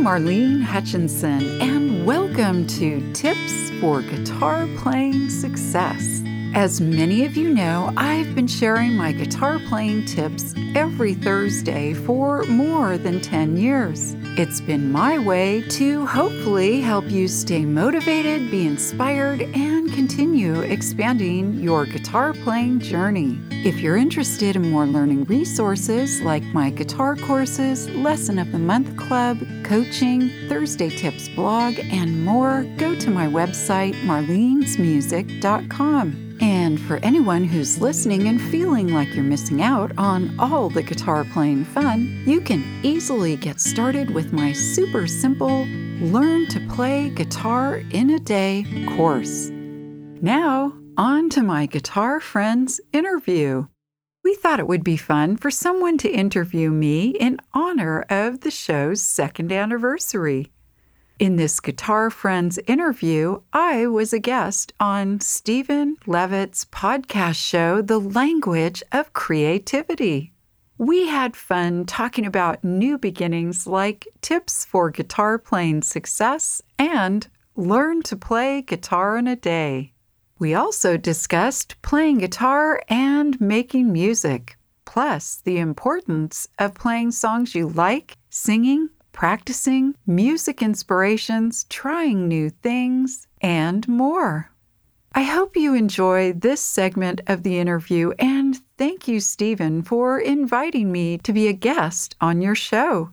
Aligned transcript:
I'm 0.00 0.06
Marlene 0.06 0.62
Hutchinson, 0.62 1.60
and 1.60 2.06
welcome 2.06 2.66
to 2.68 3.12
Tips 3.12 3.70
for 3.82 4.00
Guitar 4.00 4.66
Playing 4.78 5.28
Success. 5.28 6.22
As 6.54 6.80
many 6.80 7.26
of 7.26 7.36
you 7.36 7.52
know, 7.52 7.92
I've 7.98 8.34
been 8.34 8.46
sharing 8.46 8.94
my 8.96 9.12
guitar 9.12 9.58
playing 9.68 10.06
tips 10.06 10.54
every 10.74 11.12
Thursday 11.12 11.92
for 11.92 12.44
more 12.44 12.96
than 12.96 13.20
10 13.20 13.58
years. 13.58 14.16
It's 14.36 14.60
been 14.60 14.92
my 14.92 15.18
way 15.18 15.62
to 15.70 16.06
hopefully 16.06 16.80
help 16.80 17.10
you 17.10 17.26
stay 17.26 17.64
motivated, 17.64 18.48
be 18.50 18.64
inspired, 18.64 19.42
and 19.42 19.92
continue 19.92 20.60
expanding 20.60 21.54
your 21.54 21.84
guitar 21.84 22.32
playing 22.32 22.78
journey. 22.78 23.40
If 23.50 23.80
you're 23.80 23.96
interested 23.96 24.54
in 24.54 24.70
more 24.70 24.86
learning 24.86 25.24
resources 25.24 26.22
like 26.22 26.44
my 26.44 26.70
guitar 26.70 27.16
courses, 27.16 27.90
Lesson 27.90 28.38
of 28.38 28.52
the 28.52 28.58
Month 28.58 28.96
Club, 28.96 29.38
coaching, 29.64 30.30
Thursday 30.48 30.90
Tips 30.90 31.28
blog, 31.30 31.76
and 31.78 32.24
more, 32.24 32.64
go 32.76 32.94
to 32.94 33.10
my 33.10 33.26
website, 33.26 33.94
marlenesmusic.com. 34.04 36.29
And 36.40 36.80
for 36.80 36.96
anyone 37.02 37.44
who's 37.44 37.82
listening 37.82 38.26
and 38.26 38.40
feeling 38.40 38.88
like 38.88 39.14
you're 39.14 39.22
missing 39.22 39.60
out 39.60 39.92
on 39.98 40.34
all 40.38 40.70
the 40.70 40.82
guitar 40.82 41.24
playing 41.24 41.66
fun, 41.66 42.22
you 42.26 42.40
can 42.40 42.64
easily 42.82 43.36
get 43.36 43.60
started 43.60 44.14
with 44.14 44.32
my 44.32 44.52
super 44.52 45.06
simple 45.06 45.66
Learn 46.00 46.48
to 46.48 46.66
Play 46.68 47.10
Guitar 47.10 47.82
in 47.90 48.08
a 48.08 48.18
Day 48.18 48.64
course. 48.96 49.50
Now, 49.50 50.72
on 50.96 51.28
to 51.30 51.42
my 51.42 51.66
guitar 51.66 52.20
friends 52.20 52.80
interview. 52.90 53.66
We 54.24 54.34
thought 54.34 54.60
it 54.60 54.66
would 54.66 54.84
be 54.84 54.96
fun 54.96 55.36
for 55.36 55.50
someone 55.50 55.98
to 55.98 56.10
interview 56.10 56.70
me 56.70 57.08
in 57.08 57.38
honor 57.52 58.06
of 58.08 58.40
the 58.40 58.50
show's 58.50 59.02
second 59.02 59.52
anniversary. 59.52 60.52
In 61.20 61.36
this 61.36 61.60
Guitar 61.60 62.08
Friends 62.08 62.58
interview, 62.66 63.42
I 63.52 63.86
was 63.86 64.14
a 64.14 64.18
guest 64.18 64.72
on 64.80 65.20
Stephen 65.20 65.98
Levitt's 66.06 66.64
podcast 66.64 67.34
show, 67.34 67.82
The 67.82 68.00
Language 68.00 68.82
of 68.90 69.12
Creativity. 69.12 70.32
We 70.78 71.08
had 71.08 71.36
fun 71.36 71.84
talking 71.84 72.24
about 72.24 72.64
new 72.64 72.96
beginnings 72.96 73.66
like 73.66 74.08
tips 74.22 74.64
for 74.64 74.90
guitar 74.90 75.36
playing 75.36 75.82
success 75.82 76.62
and 76.78 77.28
learn 77.54 78.00
to 78.04 78.16
play 78.16 78.62
guitar 78.62 79.18
in 79.18 79.26
a 79.26 79.36
day. 79.36 79.92
We 80.38 80.54
also 80.54 80.96
discussed 80.96 81.82
playing 81.82 82.16
guitar 82.16 82.82
and 82.88 83.38
making 83.38 83.92
music, 83.92 84.56
plus 84.86 85.42
the 85.44 85.58
importance 85.58 86.48
of 86.58 86.72
playing 86.72 87.10
songs 87.10 87.54
you 87.54 87.68
like, 87.68 88.16
singing, 88.30 88.88
practicing, 89.20 89.94
music 90.06 90.62
inspirations, 90.62 91.66
trying 91.68 92.26
new 92.26 92.48
things, 92.48 93.28
and 93.42 93.86
more. 93.86 94.50
I 95.14 95.24
hope 95.24 95.58
you 95.58 95.74
enjoy 95.74 96.32
this 96.32 96.62
segment 96.62 97.20
of 97.26 97.42
the 97.42 97.58
interview 97.58 98.12
and 98.18 98.58
thank 98.78 99.06
you, 99.06 99.20
Stephen, 99.20 99.82
for 99.82 100.18
inviting 100.18 100.90
me 100.90 101.18
to 101.18 101.34
be 101.34 101.48
a 101.48 101.52
guest 101.52 102.16
on 102.22 102.40
your 102.40 102.54
show. 102.54 103.10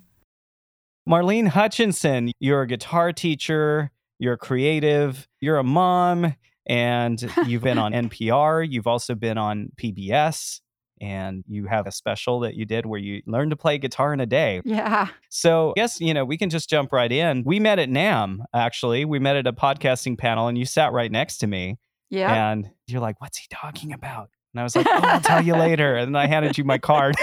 Marlene 1.06 1.50
Hutchinson, 1.50 2.32
you're 2.40 2.62
a 2.62 2.68
guitar 2.68 3.12
teacher, 3.12 3.92
you're 4.18 4.38
creative, 4.38 5.28
you're 5.42 5.58
a 5.58 5.64
mom, 5.64 6.36
and 6.68 7.30
you've 7.46 7.64
been 7.64 7.78
on 7.78 7.92
NPR, 7.92 8.66
you've 8.66 8.88
also 8.88 9.14
been 9.14 9.38
on 9.38 9.74
PBS 9.76 10.62
and 11.02 11.44
you 11.48 11.66
have 11.66 11.88
a 11.88 11.92
special 11.92 12.40
that 12.42 12.56
you 12.56 12.66
did 12.66 12.86
where 12.86 13.00
you 13.00 13.22
learned 13.26 13.52
to 13.52 13.58
play 13.58 13.78
guitar 13.78 14.14
in 14.14 14.20
a 14.20 14.26
day. 14.26 14.62
Yeah. 14.66 15.08
So, 15.30 15.72
I 15.72 15.74
guess, 15.76 16.00
you 16.02 16.14
know, 16.14 16.26
we 16.26 16.38
can 16.38 16.50
just 16.50 16.70
jump 16.70 16.92
right 16.92 17.12
in. 17.12 17.44
We 17.46 17.60
met 17.60 17.80
at 17.80 17.90
NAMM, 17.90 18.40
actually. 18.54 19.06
We 19.06 19.20
met 19.20 19.36
at 19.36 19.48
a 19.48 19.54
podcasting 19.54 20.18
panel 20.18 20.48
and 20.48 20.58
you 20.58 20.66
sat 20.66 20.92
right 20.92 21.12
next 21.12 21.38
to 21.40 21.48
me. 21.48 21.78
Yeah. 22.10 22.52
And 22.52 22.70
you're 22.88 23.02
like, 23.02 23.20
what's 23.22 23.38
he 23.38 23.48
talking 23.50 23.94
about? 23.94 24.30
And 24.54 24.62
I 24.62 24.64
was 24.64 24.76
like, 24.76 24.88
oh, 24.90 25.00
I'll 25.04 25.22
tell 25.22 25.44
you 25.44 25.56
later. 25.56 25.96
And 25.96 26.16
then 26.16 26.22
I 26.22 26.28
handed 26.28 26.58
you 26.58 26.64
my 26.64 26.78
card. 26.78 27.16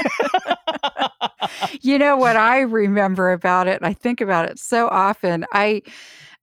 you 1.81 1.99
know 1.99 2.17
what 2.17 2.37
I 2.37 2.61
remember 2.61 3.33
about 3.33 3.67
it? 3.67 3.81
I 3.83 3.93
think 3.93 4.21
about 4.21 4.49
it 4.49 4.59
so 4.59 4.89
often. 4.89 5.47
I, 5.53 5.83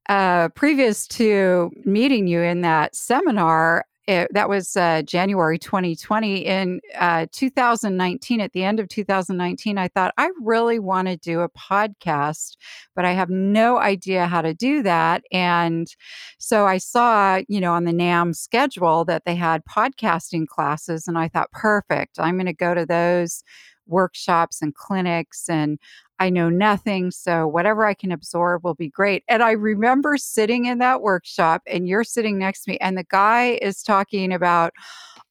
uh, 0.09 0.49
previous 0.49 1.07
to 1.07 1.71
meeting 1.85 2.27
you 2.27 2.41
in 2.41 2.61
that 2.61 2.95
seminar, 2.95 3.85
it, 4.07 4.33
that 4.33 4.49
was 4.49 4.75
uh, 4.75 5.03
January 5.03 5.59
2020. 5.59 6.45
In 6.45 6.81
uh, 6.95 7.27
2019, 7.31 8.41
at 8.41 8.51
the 8.51 8.63
end 8.63 8.79
of 8.79 8.87
2019, 8.87 9.77
I 9.77 9.87
thought 9.89 10.13
I 10.17 10.31
really 10.41 10.79
want 10.79 11.07
to 11.07 11.17
do 11.17 11.41
a 11.41 11.49
podcast, 11.49 12.57
but 12.95 13.05
I 13.05 13.11
have 13.11 13.29
no 13.29 13.77
idea 13.77 14.25
how 14.25 14.41
to 14.41 14.53
do 14.53 14.81
that. 14.83 15.23
And 15.31 15.87
so 16.39 16.65
I 16.65 16.79
saw, 16.79 17.41
you 17.47 17.61
know, 17.61 17.73
on 17.73 17.83
the 17.83 17.91
NAMM 17.91 18.35
schedule 18.35 19.05
that 19.05 19.23
they 19.25 19.35
had 19.35 19.63
podcasting 19.65 20.47
classes, 20.47 21.07
and 21.07 21.17
I 21.17 21.27
thought, 21.27 21.51
perfect, 21.51 22.19
I'm 22.19 22.35
going 22.35 22.47
to 22.47 22.53
go 22.53 22.73
to 22.73 22.85
those 22.85 23.43
workshops 23.87 24.61
and 24.61 24.73
clinics 24.73 25.49
and 25.49 25.77
I 26.21 26.29
know 26.29 26.49
nothing. 26.49 27.09
So 27.09 27.47
whatever 27.47 27.83
I 27.83 27.95
can 27.95 28.11
absorb 28.11 28.63
will 28.63 28.75
be 28.75 28.89
great. 28.89 29.23
And 29.27 29.41
I 29.41 29.53
remember 29.53 30.17
sitting 30.17 30.65
in 30.65 30.77
that 30.77 31.01
workshop 31.01 31.63
and 31.65 31.87
you're 31.87 32.03
sitting 32.03 32.37
next 32.37 32.65
to 32.65 32.71
me, 32.71 32.77
and 32.77 32.95
the 32.95 33.05
guy 33.05 33.57
is 33.59 33.81
talking 33.81 34.31
about 34.31 34.71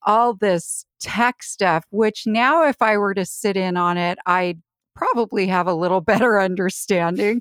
all 0.03 0.35
this 0.35 0.85
tech 0.99 1.45
stuff, 1.45 1.85
which 1.91 2.27
now, 2.27 2.67
if 2.67 2.83
I 2.83 2.97
were 2.97 3.15
to 3.15 3.25
sit 3.25 3.57
in 3.57 3.77
on 3.77 3.99
it, 3.99 4.19
I'd 4.27 4.61
probably 4.97 5.47
have 5.47 5.69
a 5.69 5.75
little 5.75 6.01
better 6.13 6.41
understanding. 6.41 7.41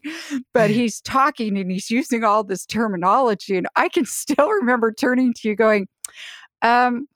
But 0.54 0.70
he's 0.80 1.02
talking 1.02 1.58
and 1.58 1.72
he's 1.72 1.90
using 1.90 2.24
all 2.24 2.44
this 2.44 2.68
terminology. 2.68 3.58
And 3.58 3.66
I 3.76 3.90
can 3.90 4.06
still 4.06 4.48
remember 4.48 4.92
turning 4.92 5.34
to 5.34 5.50
you 5.50 5.56
going, 5.56 5.88
um, 6.62 7.08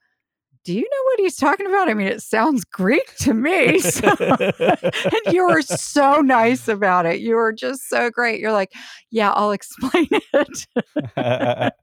do 0.64 0.74
you 0.74 0.82
know 0.82 1.04
what 1.06 1.20
he's 1.20 1.36
talking 1.36 1.68
about? 1.68 1.90
I 1.90 1.94
mean, 1.94 2.08
it 2.08 2.22
sounds 2.22 2.64
Greek 2.64 3.16
to 3.18 3.34
me. 3.34 3.82
So, 3.94 4.08
and 4.20 5.34
you 5.34 5.46
were 5.48 5.62
so 5.62 6.22
nice 6.22 6.68
about 6.68 7.06
it. 7.06 7.20
You 7.20 7.36
were 7.36 7.52
just 7.54 7.90
so 7.90 8.10
great. 8.10 8.40
You're 8.40 8.52
like, 8.52 8.72
yeah, 9.12 9.32
I'll 9.32 9.52
explain 9.52 10.08
it. 10.34 11.74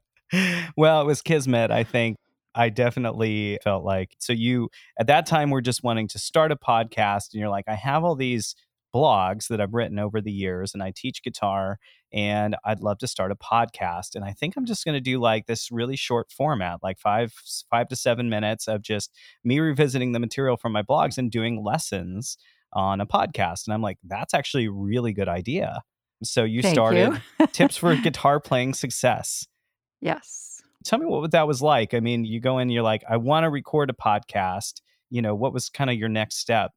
well, 0.75 1.01
it 1.01 1.05
was 1.05 1.21
Kismet, 1.21 1.71
I 1.71 1.83
think. 1.83 2.17
I 2.53 2.69
definitely 2.69 3.59
felt 3.63 3.85
like 3.85 4.15
so 4.19 4.33
you 4.33 4.69
at 4.99 5.07
that 5.07 5.25
time 5.25 5.51
were 5.51 5.61
just 5.61 5.83
wanting 5.83 6.09
to 6.09 6.19
start 6.19 6.51
a 6.51 6.57
podcast 6.57 7.31
and 7.31 7.39
you're 7.39 7.49
like, 7.49 7.65
I 7.67 7.75
have 7.75 8.03
all 8.03 8.15
these 8.15 8.55
blogs 8.93 9.47
that 9.47 9.61
I've 9.61 9.73
written 9.73 9.99
over 9.99 10.21
the 10.21 10.31
years 10.31 10.73
and 10.73 10.83
I 10.83 10.91
teach 10.95 11.23
guitar 11.23 11.79
and 12.13 12.55
I'd 12.65 12.81
love 12.81 12.97
to 12.99 13.07
start 13.07 13.31
a 13.31 13.35
podcast 13.35 14.15
and 14.15 14.25
I 14.25 14.31
think 14.33 14.55
I'm 14.55 14.65
just 14.65 14.85
going 14.85 14.95
to 14.95 15.01
do 15.01 15.19
like 15.19 15.47
this 15.47 15.71
really 15.71 15.95
short 15.95 16.31
format 16.31 16.79
like 16.83 16.99
5 16.99 17.33
5 17.69 17.87
to 17.87 17.95
7 17.95 18.29
minutes 18.29 18.67
of 18.67 18.81
just 18.81 19.11
me 19.43 19.59
revisiting 19.59 20.11
the 20.11 20.19
material 20.19 20.57
from 20.57 20.73
my 20.73 20.83
blogs 20.83 21.17
and 21.17 21.31
doing 21.31 21.63
lessons 21.63 22.37
on 22.73 23.01
a 23.01 23.05
podcast 23.05 23.67
and 23.67 23.73
I'm 23.73 23.81
like 23.81 23.97
that's 24.03 24.33
actually 24.33 24.65
a 24.65 24.71
really 24.71 25.13
good 25.13 25.29
idea. 25.29 25.81
So 26.23 26.43
you 26.43 26.61
Thank 26.61 26.75
started 26.75 27.21
you. 27.39 27.47
tips 27.47 27.77
for 27.77 27.95
guitar 27.95 28.39
playing 28.39 28.73
success. 28.73 29.45
Yes. 30.03 30.63
Tell 30.83 30.97
me 30.97 31.05
what 31.05 31.29
that 31.29 31.45
was 31.45 31.61
like. 31.61 31.93
I 31.93 31.99
mean, 31.99 32.25
you 32.25 32.39
go 32.39 32.57
in 32.57 32.69
you're 32.69 32.81
like 32.81 33.03
I 33.07 33.17
want 33.17 33.43
to 33.43 33.51
record 33.51 33.91
a 33.91 33.93
podcast. 33.93 34.81
You 35.11 35.21
know, 35.21 35.35
what 35.35 35.53
was 35.53 35.69
kind 35.69 35.91
of 35.91 35.95
your 35.95 36.09
next 36.09 36.39
step? 36.39 36.71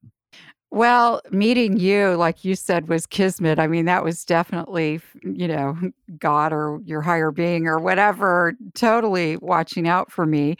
Well, 0.75 1.21
meeting 1.31 1.77
you, 1.77 2.15
like 2.17 2.43
you 2.43 2.53
said, 2.53 2.89
was 2.89 3.05
kismet. 3.05 3.59
I 3.59 3.67
mean, 3.67 3.85
that 3.85 4.03
was 4.03 4.25
definitely, 4.25 4.99
you 5.23 5.47
know, 5.47 5.77
God 6.19 6.51
or 6.51 6.81
your 6.83 6.99
higher 7.01 7.31
being 7.31 7.65
or 7.65 7.79
whatever, 7.79 8.55
totally 8.73 9.37
watching 9.37 9.87
out 9.87 10.11
for 10.11 10.25
me. 10.25 10.57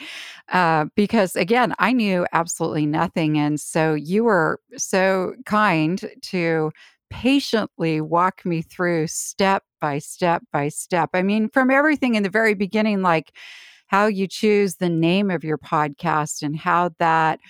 Uh, 0.54 0.86
because 0.96 1.36
again, 1.36 1.75
I 1.80 1.92
knew 1.92 2.25
absolutely 2.31 2.86
nothing. 2.86 3.38
And 3.38 3.59
so 3.59 3.94
you 3.94 4.24
were 4.24 4.62
so 4.78 5.34
kind 5.46 6.02
to 6.22 6.72
patiently 7.09 8.00
walk 8.00 8.45
me 8.45 8.62
through 8.62 9.07
step 9.07 9.63
by 9.81 10.00
step 10.00 10.44
by 10.54 10.69
step. 10.69 11.10
I 11.13 11.24
mean, 11.24 11.50
from 11.50 11.69
everything 11.69 12.16
in 12.16 12.24
the 12.24 12.30
very 12.30 12.54
beginning, 12.54 13.01
like 13.01 13.34
how 13.88 14.07
you 14.07 14.28
choose 14.28 14.75
the 14.75 14.89
name 14.89 15.30
of 15.30 15.44
your 15.44 15.57
podcast 15.57 16.42
and 16.42 16.56
how 16.56 16.92
that 17.00 17.42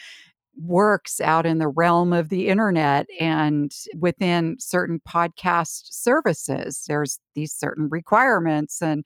works 0.57 1.19
out 1.22 1.46
in 1.46 1.60
the 1.60 1.68
realm 1.68 2.13
of 2.13 2.30
the 2.30 2.48
internet 2.48 3.07
and 3.19 3.74
within 3.98 4.56
certain 4.60 5.00
podcast 5.07 5.84
services. 5.92 6.86
There's 6.88 7.19
these 7.34 7.54
certain 7.54 7.90
requirements 7.90 8.81
and 8.81 9.06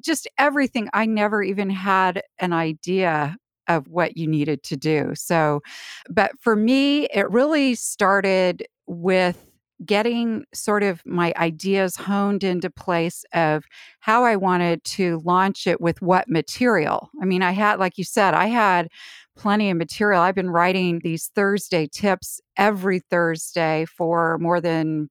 just 0.00 0.28
everything. 0.38 0.88
I 0.92 1.06
never 1.06 1.42
even 1.42 1.70
had 1.70 2.22
an 2.38 2.52
idea 2.52 3.36
of 3.68 3.88
what 3.88 4.16
you 4.16 4.26
needed 4.28 4.62
to 4.64 4.76
do. 4.76 5.12
So, 5.14 5.60
but 6.08 6.32
for 6.40 6.54
me, 6.54 7.06
it 7.06 7.28
really 7.30 7.74
started 7.74 8.66
with 8.86 9.50
getting 9.84 10.44
sort 10.54 10.82
of 10.82 11.02
my 11.04 11.32
ideas 11.36 11.96
honed 11.96 12.42
into 12.42 12.70
place 12.70 13.24
of 13.34 13.64
how 14.00 14.24
I 14.24 14.36
wanted 14.36 14.82
to 14.84 15.20
launch 15.24 15.66
it 15.66 15.80
with 15.80 16.00
what 16.00 16.28
material. 16.28 17.10
I 17.20 17.26
mean, 17.26 17.42
I 17.42 17.52
had, 17.52 17.78
like 17.78 17.98
you 17.98 18.04
said, 18.04 18.32
I 18.34 18.46
had 18.46 18.88
plenty 19.36 19.70
of 19.70 19.76
material. 19.76 20.22
I've 20.22 20.34
been 20.34 20.50
writing 20.50 21.00
these 21.04 21.30
Thursday 21.34 21.86
tips 21.86 22.40
every 22.56 23.00
Thursday 23.00 23.84
for 23.84 24.38
more 24.38 24.60
than 24.60 25.10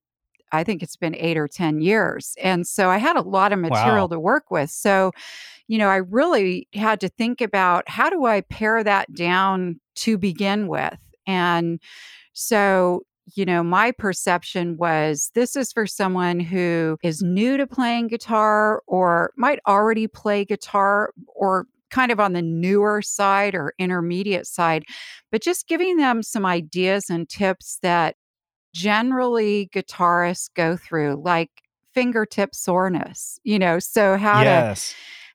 I 0.52 0.64
think 0.64 0.82
it's 0.82 0.96
been 0.96 1.14
eight 1.16 1.36
or 1.36 1.48
10 1.48 1.80
years. 1.80 2.34
And 2.42 2.66
so 2.66 2.88
I 2.88 2.98
had 2.98 3.16
a 3.16 3.22
lot 3.22 3.52
of 3.52 3.58
material 3.58 4.04
Wow. 4.06 4.14
to 4.14 4.20
work 4.20 4.50
with. 4.50 4.70
So, 4.70 5.12
you 5.68 5.78
know, 5.78 5.88
I 5.88 5.96
really 5.96 6.68
had 6.74 7.00
to 7.00 7.08
think 7.08 7.40
about 7.40 7.88
how 7.88 8.10
do 8.10 8.26
I 8.26 8.40
pare 8.42 8.82
that 8.84 9.12
down 9.14 9.80
to 9.96 10.18
begin 10.18 10.68
with? 10.68 10.98
And 11.26 11.80
so, 12.32 13.02
you 13.34 13.44
know, 13.44 13.62
my 13.62 13.90
perception 13.92 14.76
was 14.76 15.30
this 15.34 15.56
is 15.56 15.72
for 15.72 15.86
someone 15.86 16.38
who 16.38 16.96
is 17.02 17.22
new 17.22 17.56
to 17.56 17.66
playing 17.66 18.08
guitar 18.08 18.82
or 18.86 19.32
might 19.36 19.58
already 19.66 20.06
play 20.06 20.44
guitar 20.44 21.12
or 21.26 21.66
kind 21.90 22.12
of 22.12 22.20
on 22.20 22.32
the 22.32 22.42
newer 22.42 23.02
side 23.02 23.54
or 23.54 23.74
intermediate 23.78 24.46
side, 24.46 24.84
but 25.30 25.42
just 25.42 25.68
giving 25.68 25.96
them 25.96 26.22
some 26.22 26.44
ideas 26.46 27.10
and 27.10 27.28
tips 27.28 27.78
that 27.82 28.16
generally 28.74 29.70
guitarists 29.74 30.48
go 30.54 30.76
through, 30.76 31.20
like 31.24 31.50
fingertip 31.94 32.54
soreness, 32.54 33.38
you 33.42 33.58
know, 33.58 33.78
so 33.78 34.16
how 34.16 34.44
to 34.44 34.50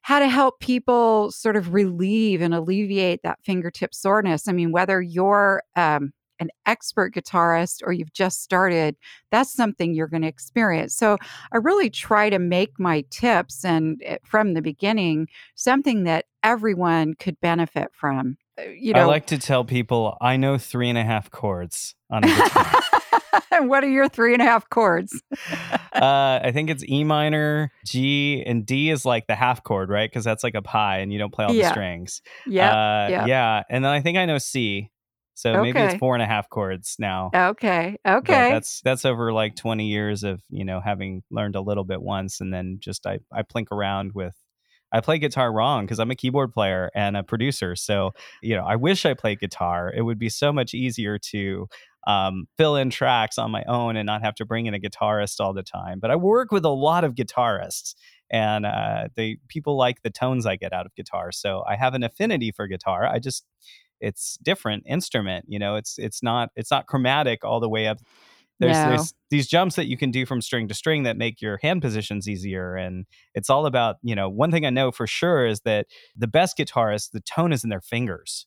how 0.02 0.18
to 0.18 0.28
help 0.28 0.60
people 0.60 1.30
sort 1.30 1.56
of 1.56 1.72
relieve 1.72 2.40
and 2.42 2.54
alleviate 2.54 3.20
that 3.22 3.38
fingertip 3.44 3.94
soreness. 3.94 4.48
I 4.48 4.52
mean, 4.52 4.72
whether 4.72 5.00
you're 5.00 5.62
um, 5.76 6.12
an 6.42 6.50
expert 6.66 7.14
guitarist 7.14 7.80
or 7.84 7.92
you've 7.92 8.12
just 8.12 8.42
started, 8.42 8.96
that's 9.30 9.52
something 9.52 9.94
you're 9.94 10.08
going 10.08 10.22
to 10.22 10.28
experience. 10.28 10.94
So 10.94 11.16
I 11.52 11.56
really 11.56 11.88
try 11.88 12.28
to 12.28 12.38
make 12.38 12.78
my 12.78 13.04
tips 13.10 13.64
and 13.64 14.00
eh, 14.04 14.18
from 14.24 14.52
the 14.54 14.62
beginning 14.62 15.28
something 15.54 16.04
that 16.04 16.26
everyone 16.42 17.14
could 17.14 17.40
benefit 17.40 17.88
from. 17.94 18.36
You 18.76 18.92
know, 18.92 19.00
I 19.00 19.04
like 19.04 19.26
to 19.28 19.38
tell 19.38 19.64
people 19.64 20.18
I 20.20 20.36
know 20.36 20.58
three 20.58 20.90
and 20.90 20.98
a 20.98 21.04
half 21.04 21.30
chords 21.30 21.94
on 22.10 22.24
a 22.24 22.26
guitar. 22.26 22.82
what 23.60 23.82
are 23.82 23.88
your 23.88 24.08
three 24.08 24.34
and 24.34 24.42
a 24.42 24.44
half 24.44 24.68
chords? 24.68 25.22
uh, 25.92 26.40
I 26.42 26.50
think 26.52 26.70
it's 26.70 26.84
E 26.88 27.04
minor, 27.04 27.72
G, 27.86 28.42
and 28.44 28.66
D 28.66 28.90
is 28.90 29.04
like 29.04 29.26
the 29.26 29.34
half 29.34 29.62
chord, 29.62 29.88
right? 29.88 30.08
Because 30.08 30.24
that's 30.24 30.44
like 30.44 30.54
a 30.54 30.62
high 30.66 30.98
and 30.98 31.12
you 31.12 31.18
don't 31.18 31.32
play 31.32 31.44
all 31.44 31.52
the 31.52 31.64
strings. 31.64 32.22
Yeah. 32.46 32.70
Uh, 32.70 33.08
yeah. 33.08 33.26
Yeah. 33.26 33.62
And 33.70 33.84
then 33.84 33.92
I 33.92 34.00
think 34.00 34.18
I 34.18 34.26
know 34.26 34.38
C. 34.38 34.90
So 35.42 35.58
maybe 35.58 35.82
it's 35.82 35.94
four 35.94 36.14
and 36.14 36.22
a 36.22 36.26
half 36.26 36.48
chords 36.48 36.96
now. 36.98 37.34
Okay. 37.34 37.96
But 38.20 38.46
Okay. 38.46 38.48
that's 38.48 38.80
that's 38.84 39.04
over 39.04 39.32
like 39.32 39.56
20 39.56 39.86
years 39.88 40.22
of, 40.24 40.42
you 40.50 40.64
know, 40.64 40.80
having 40.80 41.22
learned 41.30 41.56
a 41.56 41.60
little 41.60 41.84
bit 41.84 42.02
once 42.02 42.40
and 42.40 42.52
then 42.54 42.78
just 42.80 43.06
I, 43.06 43.18
I 43.32 43.42
plink 43.42 43.66
around 43.72 44.12
with 44.14 44.36
I 44.92 45.00
play 45.00 45.18
guitar 45.18 45.52
wrong 45.52 45.84
because 45.86 45.98
I'm 45.98 46.10
a 46.10 46.14
keyboard 46.14 46.52
player 46.52 46.90
and 46.94 47.16
a 47.16 47.22
producer. 47.24 47.74
So, 47.76 48.12
you 48.42 48.54
know, 48.56 48.64
I 48.64 48.76
wish 48.76 49.06
I 49.06 49.14
played 49.14 49.40
guitar. 49.40 49.92
It 49.94 50.02
would 50.02 50.18
be 50.18 50.28
so 50.28 50.52
much 50.52 50.74
easier 50.74 51.18
to 51.30 51.66
um, 52.06 52.46
fill 52.58 52.76
in 52.76 52.90
tracks 52.90 53.38
on 53.38 53.50
my 53.50 53.64
own 53.66 53.96
and 53.96 54.06
not 54.06 54.22
have 54.22 54.34
to 54.36 54.44
bring 54.44 54.66
in 54.66 54.74
a 54.74 54.78
guitarist 54.80 55.40
all 55.40 55.54
the 55.54 55.62
time. 55.62 55.98
But 56.00 56.10
I 56.10 56.16
work 56.16 56.52
with 56.52 56.64
a 56.64 56.70
lot 56.70 57.04
of 57.04 57.14
guitarists 57.14 57.94
and 58.30 58.66
uh, 58.66 59.08
they 59.16 59.38
people 59.48 59.76
like 59.76 60.02
the 60.02 60.10
tones 60.10 60.46
I 60.46 60.56
get 60.56 60.72
out 60.72 60.86
of 60.86 60.94
guitar. 60.94 61.32
So 61.32 61.64
I 61.66 61.76
have 61.76 61.94
an 61.94 62.02
affinity 62.02 62.52
for 62.52 62.66
guitar. 62.66 63.06
I 63.06 63.18
just 63.18 63.44
it's 64.02 64.36
different 64.42 64.82
instrument, 64.86 65.46
you 65.48 65.58
know. 65.58 65.76
It's 65.76 65.98
it's 65.98 66.22
not 66.22 66.50
it's 66.56 66.70
not 66.70 66.86
chromatic 66.86 67.44
all 67.44 67.60
the 67.60 67.68
way 67.70 67.86
up 67.86 67.98
there's 68.60 68.76
No. 68.76 68.88
there's 68.90 69.14
these 69.30 69.48
jumps 69.48 69.76
that 69.76 69.86
you 69.86 69.96
can 69.96 70.10
do 70.10 70.26
from 70.26 70.40
string 70.42 70.68
to 70.68 70.74
string 70.74 71.02
that 71.04 71.16
make 71.16 71.40
your 71.40 71.58
hand 71.62 71.80
positions 71.82 72.28
easier 72.28 72.76
and 72.76 73.06
it's 73.34 73.48
all 73.50 73.64
about 73.66 73.96
you 74.02 74.14
know 74.14 74.28
one 74.28 74.50
thing 74.52 74.64
i 74.66 74.70
know 74.70 74.92
for 74.92 75.06
sure 75.06 75.46
is 75.46 75.60
that 75.60 75.86
the 76.16 76.28
best 76.28 76.56
guitarists 76.58 77.10
the 77.10 77.20
tone 77.20 77.52
is 77.52 77.64
in 77.64 77.70
their 77.70 77.80
fingers 77.80 78.46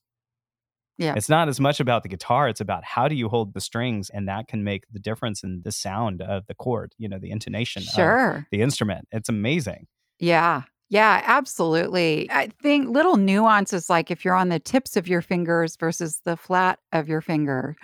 Yeah. 0.98 1.16
it's 1.18 1.28
not 1.28 1.50
as 1.50 1.60
much 1.60 1.80
about 1.82 2.04
the 2.04 2.10
guitar 2.10 2.48
it's 2.48 2.62
about 2.62 2.84
how 2.86 3.08
do 3.10 3.16
you 3.16 3.28
hold 3.28 3.54
the 3.54 3.60
strings 3.60 4.10
and 4.12 4.28
that 4.30 4.48
can 4.48 4.64
make 4.64 4.84
the 4.92 5.00
difference 5.00 5.44
in 5.44 5.62
the 5.66 5.72
sound 5.72 6.22
of 6.22 6.46
the 6.48 6.56
chord 6.56 6.94
you 6.98 7.10
know 7.10 7.18
the 7.20 7.32
intonation 7.32 7.82
of 7.82 7.88
Sure. 7.96 8.48
the 8.52 8.62
instrument 8.62 9.08
it's 9.12 9.28
amazing 9.28 9.88
Yeah. 10.20 10.62
Yeah, 10.90 11.22
absolutely. 11.26 12.30
I 12.32 12.50
think 12.62 12.90
little 12.90 13.18
nuances 13.18 13.90
like 13.90 14.12
if 14.12 14.24
you're 14.24 14.36
on 14.36 14.50
the 14.50 14.60
tips 14.60 14.96
of 14.96 15.08
your 15.08 15.22
fingers 15.22 15.76
versus 15.78 16.22
the 16.26 16.38
flat 16.38 16.78
of 16.94 17.08
your 17.10 17.22
finger, 17.22 17.76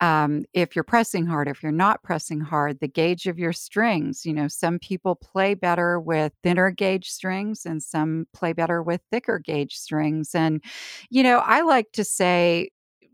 um, 0.00 0.44
if 0.54 0.76
you're 0.76 0.82
pressing 0.84 1.26
hard, 1.26 1.48
if 1.48 1.62
you're 1.62 1.72
not 1.72 2.02
pressing 2.02 2.40
hard, 2.40 2.80
the 2.80 2.88
gauge 2.88 3.26
of 3.28 3.38
your 3.38 3.52
strings. 3.54 4.26
You 4.26 4.34
know, 4.34 4.48
some 4.48 4.80
people 4.80 5.14
play 5.16 5.54
better 5.54 6.00
with 6.00 6.32
thinner 6.42 6.72
gauge 6.72 7.08
strings 7.10 7.66
and 7.66 7.82
some 7.82 8.26
play 8.34 8.52
better 8.54 8.82
with 8.82 9.02
thicker 9.12 9.38
gauge 9.38 9.76
strings. 9.76 10.34
And, 10.34 10.62
you 11.10 11.22
know, 11.22 11.38
I 11.38 11.62
like 11.62 11.92
to 11.92 12.04
say, 12.04 12.70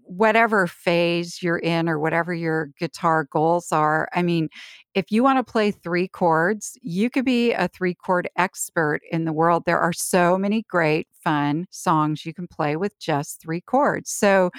whatever 0.08 0.66
phase 0.66 1.43
you're 1.43 1.58
in 1.58 1.88
or 1.88 1.99
whatever 1.99 2.34
your 2.34 2.70
guitar 2.78 3.28
goals 3.31 3.70
are, 3.72 4.08
I 4.14 4.22
mean, 4.22 4.49
if 4.94 5.12
you 5.12 5.22
want 5.22 5.38
to 5.38 5.50
play 5.50 5.70
three 5.70 6.08
chords, 6.08 6.76
you 6.82 7.10
could 7.10 7.25
be 7.25 7.52
a 7.52 7.69
three 7.69 7.94
chord 7.94 8.28
expert 8.37 9.00
in 9.10 9.25
the 9.25 9.32
world. 9.32 9.64
There 9.66 9.78
are 9.78 9.93
so 9.93 10.38
many 10.38 10.64
great, 10.69 11.06
fun 11.22 11.66
songs 11.70 12.25
you 12.26 12.34
can 12.34 12.49
play 12.49 12.76
with 12.76 12.99
just 12.99 13.40
three 13.40 13.60
chords. 13.60 14.10
So, 14.10 14.50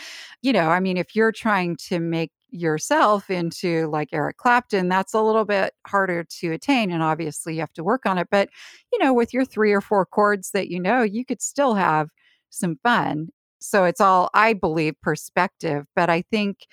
you 0.42 0.54
know, 0.54 0.70
I 0.70 0.80
mean, 0.80 0.98
if 0.98 1.16
you're 1.16 1.32
trying 1.32 1.76
to 1.88 2.00
make 2.00 2.32
yourself 2.52 3.30
into 3.30 3.88
like 3.90 4.10
Eric 4.12 4.38
Clapton, 4.38 4.88
that's 4.90 5.14
a 5.14 5.22
little 5.22 5.46
bit 5.46 5.74
harder 5.88 6.24
to 6.24 6.52
attain. 6.54 6.92
And 6.92 7.04
obviously, 7.04 7.56
you 7.56 7.60
have 7.62 7.74
to 7.74 7.84
work 7.84 8.06
on 8.06 8.18
it. 8.18 8.28
But, 8.32 8.50
you 8.94 9.00
know, 9.00 9.14
with 9.14 9.34
your 9.34 9.46
three 9.46 9.74
or 9.74 9.82
four 9.82 10.06
chords 10.06 10.52
that 10.52 10.70
you 10.70 10.80
know, 10.80 11.02
you 11.02 11.26
could 11.26 11.42
still 11.42 11.76
have 11.76 12.10
some 12.50 12.78
fun. 12.84 13.30
So 13.60 13.86
it's 13.86 14.02
all, 14.02 14.30
I 14.34 14.54
believe, 14.54 14.96
perspective. 15.02 15.86
But 15.96 16.10
I 16.10 16.24
think 16.24 16.68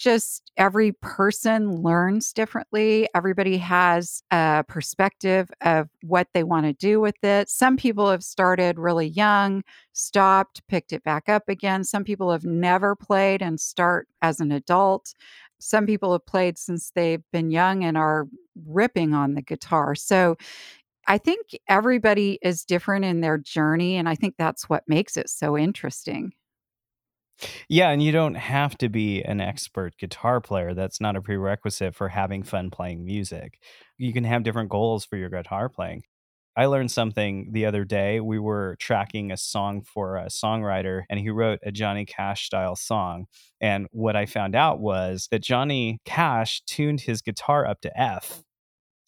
just 0.00 0.50
every 0.56 0.92
person 0.92 1.82
learns 1.82 2.32
differently. 2.32 3.06
Everybody 3.14 3.58
has 3.58 4.22
a 4.30 4.64
perspective 4.66 5.50
of 5.60 5.90
what 6.02 6.26
they 6.32 6.42
want 6.42 6.64
to 6.64 6.72
do 6.72 7.00
with 7.00 7.22
it. 7.22 7.50
Some 7.50 7.76
people 7.76 8.10
have 8.10 8.24
started 8.24 8.78
really 8.78 9.08
young, 9.08 9.62
stopped, 9.92 10.66
picked 10.68 10.94
it 10.94 11.04
back 11.04 11.28
up 11.28 11.50
again. 11.50 11.84
Some 11.84 12.02
people 12.02 12.32
have 12.32 12.46
never 12.46 12.96
played 12.96 13.42
and 13.42 13.60
start 13.60 14.08
as 14.22 14.40
an 14.40 14.50
adult. 14.52 15.12
Some 15.58 15.84
people 15.84 16.12
have 16.12 16.24
played 16.24 16.56
since 16.56 16.90
they've 16.94 17.22
been 17.30 17.50
young 17.50 17.84
and 17.84 17.98
are 17.98 18.26
ripping 18.64 19.12
on 19.12 19.34
the 19.34 19.42
guitar. 19.42 19.94
So 19.94 20.36
I 21.10 21.18
think 21.18 21.58
everybody 21.68 22.38
is 22.40 22.62
different 22.62 23.04
in 23.04 23.20
their 23.20 23.36
journey. 23.36 23.96
And 23.96 24.08
I 24.08 24.14
think 24.14 24.36
that's 24.38 24.68
what 24.68 24.84
makes 24.86 25.16
it 25.16 25.28
so 25.28 25.58
interesting. 25.58 26.30
Yeah, 27.68 27.90
and 27.90 28.00
you 28.00 28.12
don't 28.12 28.36
have 28.36 28.78
to 28.78 28.88
be 28.88 29.20
an 29.22 29.40
expert 29.40 29.96
guitar 29.98 30.40
player. 30.40 30.72
That's 30.72 31.00
not 31.00 31.16
a 31.16 31.20
prerequisite 31.20 31.96
for 31.96 32.10
having 32.10 32.44
fun 32.44 32.70
playing 32.70 33.04
music. 33.04 33.58
You 33.98 34.12
can 34.12 34.22
have 34.22 34.44
different 34.44 34.68
goals 34.70 35.04
for 35.04 35.16
your 35.16 35.30
guitar 35.30 35.68
playing. 35.68 36.04
I 36.56 36.66
learned 36.66 36.92
something 36.92 37.48
the 37.50 37.66
other 37.66 37.84
day. 37.84 38.20
We 38.20 38.38
were 38.38 38.76
tracking 38.78 39.32
a 39.32 39.36
song 39.36 39.82
for 39.82 40.16
a 40.16 40.26
songwriter, 40.26 41.02
and 41.10 41.18
he 41.18 41.30
wrote 41.30 41.58
a 41.64 41.72
Johnny 41.72 42.04
Cash 42.04 42.46
style 42.46 42.76
song. 42.76 43.26
And 43.60 43.88
what 43.90 44.14
I 44.14 44.26
found 44.26 44.54
out 44.54 44.78
was 44.78 45.26
that 45.32 45.42
Johnny 45.42 45.98
Cash 46.04 46.62
tuned 46.68 47.00
his 47.00 47.20
guitar 47.20 47.66
up 47.66 47.80
to 47.80 48.00
F. 48.00 48.44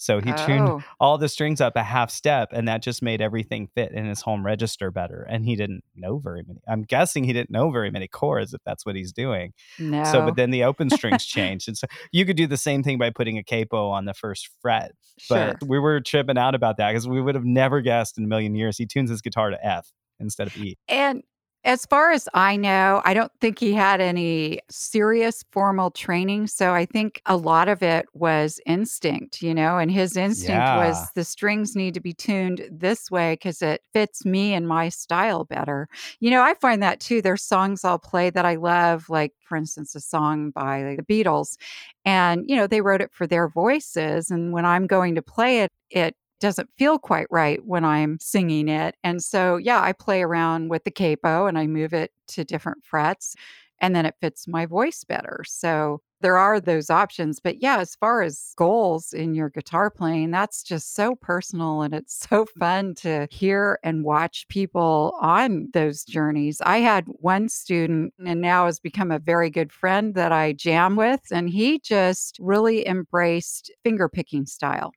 So 0.02 0.18
he 0.20 0.32
tuned 0.32 0.68
Oh, 0.68 0.82
all 0.98 1.16
the 1.16 1.28
strings 1.28 1.60
up 1.60 1.76
a 1.76 1.82
half 1.82 2.10
step 2.10 2.48
and 2.52 2.66
that 2.66 2.82
just 2.82 3.02
made 3.02 3.20
everything 3.20 3.68
fit 3.74 3.92
in 3.92 4.04
his 4.04 4.20
home 4.20 4.44
register 4.44 4.90
better 4.90 5.26
and 5.30 5.44
he 5.44 5.54
didn't 5.54 5.84
know 5.94 6.18
very 6.18 6.42
many 6.46 6.60
i'm 6.68 6.82
guessing 6.82 7.22
he 7.24 7.32
didn't 7.32 7.50
know 7.50 7.70
very 7.70 7.90
many 7.90 8.08
chords 8.08 8.52
if 8.52 8.60
that's 8.64 8.84
what 8.84 8.96
he's 8.96 9.12
doing 9.12 9.52
no. 9.78 10.02
so 10.04 10.24
but 10.24 10.34
then 10.36 10.50
the 10.50 10.64
open 10.64 10.90
strings 10.98 11.24
changed 11.24 11.68
and 11.68 11.76
so 11.78 11.86
you 12.10 12.26
could 12.26 12.36
do 12.36 12.46
the 12.46 12.56
same 12.56 12.82
thing 12.82 12.98
by 12.98 13.10
putting 13.10 13.38
a 13.38 13.44
capo 13.44 13.88
on 13.90 14.04
the 14.04 14.14
first 14.14 14.50
fret 14.60 14.92
sure. 15.18 15.56
but 15.60 15.68
we 15.68 15.78
were 15.78 16.00
tripping 16.00 16.38
out 16.38 16.54
about 16.54 16.76
that 16.78 16.90
because 16.90 17.06
we 17.06 17.20
would 17.20 17.34
have 17.34 17.44
never 17.44 17.80
guessed 17.80 18.18
in 18.18 18.24
a 18.24 18.28
million 18.28 18.54
years 18.54 18.76
he 18.76 18.86
tunes 18.86 19.10
his 19.10 19.20
guitar 19.22 19.50
to 19.50 19.64
f 19.64 19.92
instead 20.18 20.46
of 20.46 20.56
e 20.56 20.76
And 20.88 21.22
as 21.64 21.86
far 21.86 22.10
as 22.10 22.28
I 22.34 22.56
know, 22.56 23.02
I 23.04 23.14
don't 23.14 23.30
think 23.40 23.60
he 23.60 23.72
had 23.72 24.00
any 24.00 24.58
serious 24.68 25.44
formal 25.52 25.92
training. 25.92 26.48
So 26.48 26.74
I 26.74 26.84
think 26.84 27.22
a 27.26 27.36
lot 27.36 27.68
of 27.68 27.82
it 27.82 28.06
was 28.14 28.60
instinct, 28.66 29.42
you 29.42 29.54
know, 29.54 29.78
and 29.78 29.90
his 29.90 30.16
instinct 30.16 30.50
yeah 30.50 30.88
was 30.88 31.10
the 31.14 31.24
strings 31.24 31.76
need 31.76 31.94
to 31.94 32.00
be 32.00 32.12
tuned 32.12 32.68
this 32.70 33.10
way 33.10 33.34
because 33.34 33.62
it 33.62 33.82
fits 33.92 34.24
me 34.24 34.54
and 34.54 34.66
my 34.66 34.88
style 34.88 35.44
better. 35.44 35.88
You 36.18 36.30
know, 36.30 36.42
I 36.42 36.54
find 36.54 36.82
that 36.82 36.98
too. 36.98 37.22
There's 37.22 37.42
songs 37.42 37.84
I'll 37.84 37.98
play 37.98 38.30
that 38.30 38.44
I 38.44 38.56
love, 38.56 39.08
like, 39.08 39.32
for 39.42 39.56
instance, 39.56 39.94
a 39.94 40.00
song 40.00 40.50
by 40.50 40.96
the 40.96 41.02
Beatles. 41.04 41.56
And, 42.04 42.44
you 42.48 42.56
know, 42.56 42.66
they 42.66 42.80
wrote 42.80 43.00
it 43.00 43.12
for 43.12 43.26
their 43.26 43.48
voices. 43.48 44.30
And 44.30 44.52
when 44.52 44.64
I'm 44.64 44.86
going 44.88 45.14
to 45.14 45.22
play 45.22 45.60
it, 45.60 45.70
it 45.90 46.16
doesn't 46.42 46.68
feel 46.76 46.98
quite 46.98 47.26
right 47.30 47.64
when 47.64 47.84
I'm 47.84 48.18
singing 48.20 48.68
it. 48.68 48.96
And 49.02 49.22
so, 49.22 49.56
yeah, 49.56 49.80
I 49.80 49.92
play 49.92 50.22
around 50.22 50.68
with 50.68 50.84
the 50.84 50.90
capo 50.90 51.46
and 51.46 51.58
I 51.58 51.66
move 51.66 51.94
it 51.94 52.10
to 52.28 52.44
different 52.44 52.84
frets. 52.84 53.34
and 53.82 53.96
then 53.96 54.06
it 54.06 54.14
fits 54.20 54.46
my 54.46 54.64
voice 54.64 55.02
better. 55.04 55.42
So 55.44 56.00
there 56.20 56.38
are 56.38 56.60
those 56.60 56.88
options. 56.88 57.40
But 57.40 57.60
yeah, 57.60 57.78
as 57.78 57.96
far 57.96 58.22
as 58.22 58.52
goals 58.56 59.12
in 59.12 59.34
your 59.34 59.50
guitar 59.50 59.90
playing, 59.90 60.30
that's 60.30 60.62
just 60.62 60.94
so 60.94 61.16
personal 61.16 61.82
and 61.82 61.92
it's 61.92 62.16
so 62.30 62.44
mm. 62.44 62.48
fun 62.60 62.94
to 62.96 63.26
hear 63.30 63.80
and 63.82 64.04
watch 64.04 64.46
people 64.48 65.18
on 65.20 65.68
those 65.74 66.04
journeys. 66.04 66.60
I 66.64 66.78
had 66.78 67.06
one 67.08 67.48
student 67.48 68.14
and 68.24 68.40
now 68.40 68.66
has 68.66 68.78
become 68.78 69.10
a 69.10 69.18
very 69.18 69.50
good 69.50 69.72
friend 69.72 70.14
that 70.14 70.30
I 70.30 70.52
jam 70.52 70.94
with, 70.94 71.22
and 71.32 71.50
he 71.50 71.80
just 71.80 72.38
really 72.40 72.86
embraced 72.86 73.72
finger 73.82 74.08
picking 74.08 74.46
style. 74.46 74.92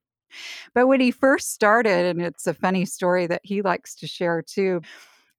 But 0.73 0.87
when 0.87 0.99
he 0.99 1.11
first 1.11 1.51
started, 1.51 2.05
and 2.05 2.21
it's 2.21 2.47
a 2.47 2.53
funny 2.53 2.85
story 2.85 3.27
that 3.27 3.41
he 3.43 3.61
likes 3.61 3.95
to 3.95 4.07
share 4.07 4.41
too, 4.41 4.81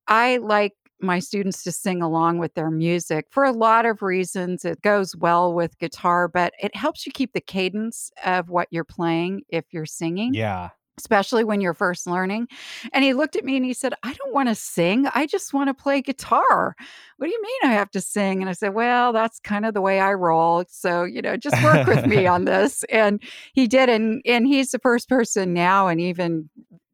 I 0.09 0.39
like 0.39 0.73
my 1.01 1.19
students 1.19 1.63
to 1.65 1.73
sing 1.73 2.01
along 2.01 2.39
with 2.39 2.55
their 2.55 2.71
music 2.71 3.27
for 3.31 3.45
a 3.45 3.53
lot 3.53 3.85
of 3.85 4.03
reasons. 4.03 4.65
It 4.65 4.81
goes 4.83 5.15
well 5.15 5.53
with 5.53 5.79
guitar, 5.79 6.29
but 6.29 6.55
it 6.59 6.75
helps 6.75 7.05
you 7.05 7.13
keep 7.13 7.33
the 7.33 7.41
cadence 7.41 8.11
of 8.25 8.49
what 8.49 8.69
you're 8.71 8.85
playing 8.85 9.43
if 9.49 9.65
you're 9.73 9.87
singing. 9.87 10.33
Yeah. 10.35 10.71
Especially 10.99 11.45
when 11.45 11.61
you're 11.61 11.75
first 11.75 12.07
learning. 12.07 12.49
And 12.93 13.05
he 13.05 13.13
looked 13.13 13.37
at 13.37 13.45
me 13.45 13.57
and 13.57 13.65
he 13.65 13.75
said, 13.75 13.93
I 14.03 14.15
don't 14.15 14.33
want 14.33 14.49
to 14.49 14.55
sing. 14.55 15.07
I 15.15 15.27
just 15.27 15.53
want 15.53 15.69
to 15.69 15.75
play 15.75 16.01
guitar. 16.01 16.75
What 17.19 17.27
do 17.27 17.33
you 17.33 17.43
mean 17.43 17.71
I 17.71 17.75
have 17.75 17.91
to 17.91 18.01
sing? 18.01 18.41
And 18.41 18.49
I 18.49 18.53
said, 18.53 18.73
Well, 18.75 19.13
that's 19.13 19.39
kind 19.41 19.67
of 19.67 19.75
the 19.75 19.81
way 19.83 20.01
I 20.01 20.15
roll. 20.15 20.65
So, 20.69 21.05
you 21.05 21.21
know, 21.21 21.37
just 21.37 21.63
work 21.63 21.87
with 21.87 22.07
me 22.07 22.27
on 22.37 22.47
this. 22.47 22.83
And 22.85 23.23
he 23.53 23.67
did. 23.67 23.89
And 23.89 24.23
and 24.25 24.47
he's 24.47 24.71
the 24.71 24.79
first 24.79 25.09
person 25.09 25.53
now 25.53 25.89
and 25.89 26.01
even 26.01 26.49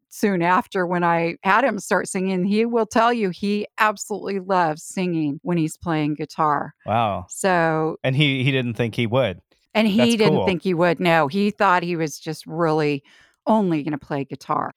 soon 0.08 0.42
after 0.42 0.86
when 0.86 1.02
I 1.02 1.36
had 1.42 1.64
him 1.64 1.78
start 1.78 2.06
singing, 2.06 2.44
he 2.44 2.66
will 2.66 2.86
tell 2.86 3.12
you 3.12 3.30
he 3.30 3.66
absolutely 3.78 4.40
loves 4.40 4.82
singing 4.82 5.40
when 5.42 5.56
he's 5.56 5.76
playing 5.78 6.14
guitar. 6.14 6.74
Wow. 6.84 7.26
So 7.28 7.96
And 8.04 8.14
he 8.14 8.44
he 8.44 8.50
didn't 8.52 8.74
think 8.74 8.94
he 8.94 9.06
would. 9.06 9.40
And 9.74 9.88
he 9.88 9.96
That's 9.96 10.10
didn't 10.16 10.34
cool. 10.34 10.46
think 10.46 10.62
he 10.62 10.74
would. 10.74 11.00
No, 11.00 11.28
he 11.28 11.50
thought 11.50 11.82
he 11.82 11.96
was 11.96 12.18
just 12.18 12.46
really 12.46 13.02
only 13.46 13.82
going 13.82 13.92
to 13.92 13.98
play 13.98 14.24
guitar. 14.24 14.72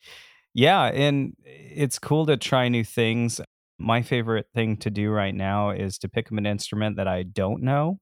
Yeah, 0.54 0.86
and 0.86 1.36
it's 1.44 2.00
cool 2.00 2.26
to 2.28 2.38
try 2.38 2.70
new 2.70 2.84
things. 2.84 3.42
My 3.78 4.02
favorite 4.02 4.48
thing 4.54 4.78
to 4.78 4.90
do 4.90 5.10
right 5.10 5.36
now 5.36 5.72
is 5.72 5.98
to 6.00 6.10
pick 6.10 6.28
up 6.28 6.38
an 6.38 6.46
instrument 6.46 6.96
that 6.98 7.08
I 7.08 7.24
don't 7.24 7.62
know. 7.62 8.00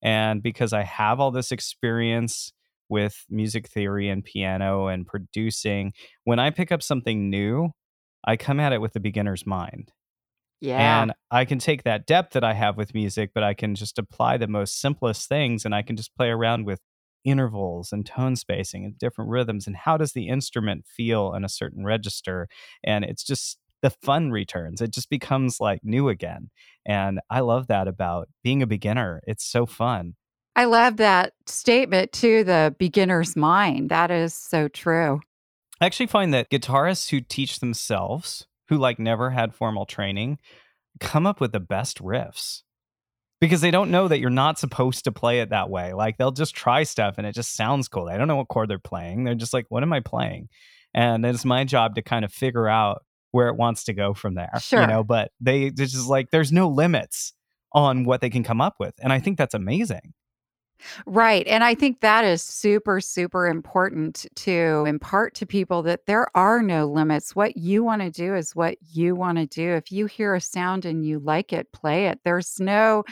And 0.00 0.42
because 0.42 0.72
I 0.72 0.84
have 0.84 1.18
all 1.18 1.32
this 1.32 1.50
experience 1.50 2.52
with 2.88 3.24
music 3.28 3.68
theory 3.68 4.08
and 4.08 4.24
piano 4.24 4.86
and 4.86 5.06
producing, 5.06 5.92
when 6.24 6.38
I 6.38 6.50
pick 6.50 6.70
up 6.70 6.82
something 6.82 7.28
new, 7.30 7.70
I 8.24 8.36
come 8.36 8.60
at 8.60 8.72
it 8.72 8.80
with 8.80 8.94
a 8.94 9.00
beginner's 9.00 9.44
mind. 9.44 9.90
Yeah. 10.60 11.02
And 11.02 11.12
I 11.30 11.44
can 11.44 11.58
take 11.58 11.84
that 11.84 12.06
depth 12.06 12.32
that 12.32 12.44
I 12.44 12.52
have 12.54 12.76
with 12.76 12.94
music, 12.94 13.30
but 13.34 13.44
I 13.44 13.54
can 13.54 13.74
just 13.74 13.98
apply 13.98 14.38
the 14.38 14.48
most 14.48 14.80
simplest 14.80 15.28
things 15.28 15.64
and 15.64 15.74
I 15.74 15.82
can 15.82 15.96
just 15.96 16.14
play 16.16 16.28
around 16.28 16.66
with 16.66 16.80
intervals 17.28 17.92
and 17.92 18.06
tone 18.06 18.36
spacing 18.36 18.84
and 18.84 18.98
different 18.98 19.30
rhythms 19.30 19.66
and 19.66 19.76
how 19.76 19.96
does 19.96 20.12
the 20.12 20.28
instrument 20.28 20.84
feel 20.86 21.34
in 21.34 21.44
a 21.44 21.48
certain 21.48 21.84
register 21.84 22.48
and 22.84 23.04
it's 23.04 23.24
just 23.24 23.58
the 23.82 23.90
fun 23.90 24.30
returns 24.30 24.80
it 24.80 24.92
just 24.92 25.10
becomes 25.10 25.60
like 25.60 25.80
new 25.82 26.08
again 26.08 26.50
and 26.86 27.20
i 27.30 27.40
love 27.40 27.66
that 27.66 27.86
about 27.86 28.28
being 28.42 28.62
a 28.62 28.66
beginner 28.66 29.20
it's 29.26 29.44
so 29.44 29.66
fun 29.66 30.14
I 30.56 30.64
love 30.64 30.96
that 30.96 31.34
statement 31.46 32.10
too, 32.10 32.42
the 32.42 32.74
beginner's 32.80 33.36
mind. 33.36 33.90
That 33.90 34.10
is 34.10 34.34
so 34.34 34.66
true. 34.66 35.20
i 35.80 35.86
actually 35.86 36.08
find 36.08 36.34
that 36.34 36.50
guitarists 36.50 37.10
who 37.10 37.20
teach 37.20 37.60
themselves 37.60 38.48
who 38.68 38.76
like 38.76 38.98
never 38.98 39.30
had 39.30 39.54
formal 39.54 39.86
training 39.86 40.38
come 41.00 41.26
up 41.26 41.40
with 41.40 41.52
the 41.52 41.60
best 41.60 42.02
riffs 42.02 42.62
because 43.40 43.60
they 43.60 43.70
don't 43.70 43.90
know 43.90 44.08
that 44.08 44.18
you're 44.18 44.30
not 44.30 44.58
supposed 44.58 45.04
to 45.04 45.12
play 45.12 45.40
it 45.40 45.50
that 45.50 45.70
way. 45.70 45.92
Like 45.92 46.16
they'll 46.16 46.32
just 46.32 46.54
try 46.54 46.82
stuff 46.82 47.16
and 47.18 47.26
it 47.26 47.34
just 47.34 47.54
sounds 47.54 47.88
cool. 47.88 48.06
They 48.06 48.16
don't 48.16 48.28
know 48.28 48.36
what 48.36 48.48
chord 48.48 48.68
they're 48.68 48.78
playing. 48.78 49.24
They're 49.24 49.34
just 49.34 49.54
like, 49.54 49.66
what 49.68 49.82
am 49.82 49.92
I 49.92 50.00
playing? 50.00 50.48
And 50.94 51.24
it's 51.24 51.44
my 51.44 51.64
job 51.64 51.94
to 51.94 52.02
kind 52.02 52.24
of 52.24 52.32
figure 52.32 52.68
out 52.68 53.04
where 53.30 53.48
it 53.48 53.56
wants 53.56 53.84
to 53.84 53.92
go 53.92 54.14
from 54.14 54.34
there. 54.34 54.50
Sure. 54.60 54.80
You 54.80 54.86
know, 54.86 55.04
but 55.04 55.30
they 55.40 55.64
it's 55.64 55.92
just 55.92 56.08
like 56.08 56.30
there's 56.30 56.50
no 56.52 56.68
limits 56.68 57.34
on 57.72 58.04
what 58.04 58.20
they 58.20 58.30
can 58.30 58.42
come 58.42 58.60
up 58.60 58.76
with. 58.80 58.94
And 59.00 59.12
I 59.12 59.20
think 59.20 59.38
that's 59.38 59.54
amazing. 59.54 60.14
Right. 61.06 61.46
And 61.46 61.64
I 61.64 61.74
think 61.74 62.00
that 62.00 62.24
is 62.24 62.42
super, 62.42 63.00
super 63.00 63.46
important 63.46 64.26
to 64.36 64.84
impart 64.86 65.34
to 65.34 65.46
people 65.46 65.82
that 65.82 66.06
there 66.06 66.26
are 66.36 66.62
no 66.62 66.86
limits. 66.86 67.34
What 67.34 67.56
you 67.56 67.82
want 67.82 68.02
to 68.02 68.10
do 68.10 68.34
is 68.34 68.54
what 68.54 68.76
you 68.92 69.14
want 69.14 69.38
to 69.38 69.46
do. 69.46 69.72
If 69.72 69.90
you 69.90 70.06
hear 70.06 70.34
a 70.34 70.40
sound 70.40 70.84
and 70.84 71.04
you 71.04 71.18
like 71.18 71.52
it, 71.52 71.72
play 71.72 72.06
it. 72.06 72.20
There's 72.24 72.60
no, 72.60 73.04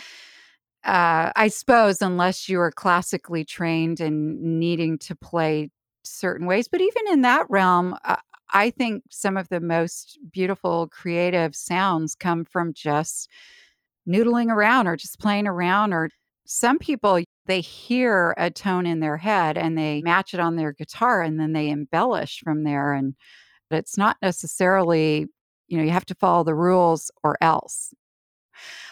uh, 0.84 1.32
I 1.36 1.48
suppose, 1.48 2.02
unless 2.02 2.48
you 2.48 2.60
are 2.60 2.72
classically 2.72 3.44
trained 3.44 4.00
and 4.00 4.40
needing 4.60 4.98
to 5.00 5.16
play 5.16 5.70
certain 6.04 6.46
ways. 6.46 6.68
But 6.68 6.80
even 6.80 7.08
in 7.12 7.22
that 7.22 7.46
realm, 7.50 7.96
uh, 8.04 8.16
I 8.52 8.70
think 8.70 9.02
some 9.10 9.36
of 9.36 9.48
the 9.48 9.60
most 9.60 10.18
beautiful 10.32 10.88
creative 10.88 11.56
sounds 11.56 12.14
come 12.14 12.44
from 12.44 12.72
just 12.74 13.28
noodling 14.08 14.50
around 14.50 14.86
or 14.86 14.96
just 14.96 15.18
playing 15.18 15.46
around 15.48 15.92
or 15.92 16.10
some 16.46 16.78
people 16.78 17.20
they 17.46 17.60
hear 17.60 18.34
a 18.36 18.50
tone 18.50 18.86
in 18.86 19.00
their 19.00 19.16
head 19.16 19.56
and 19.56 19.76
they 19.78 20.02
match 20.02 20.34
it 20.34 20.40
on 20.40 20.56
their 20.56 20.72
guitar 20.72 21.22
and 21.22 21.38
then 21.40 21.52
they 21.52 21.68
embellish 21.70 22.40
from 22.40 22.64
there 22.64 22.92
and 22.92 23.14
it's 23.70 23.96
not 23.98 24.16
necessarily 24.22 25.26
you 25.68 25.76
know 25.78 25.84
you 25.84 25.90
have 25.90 26.06
to 26.06 26.14
follow 26.14 26.44
the 26.44 26.54
rules 26.54 27.10
or 27.24 27.36
else 27.40 27.92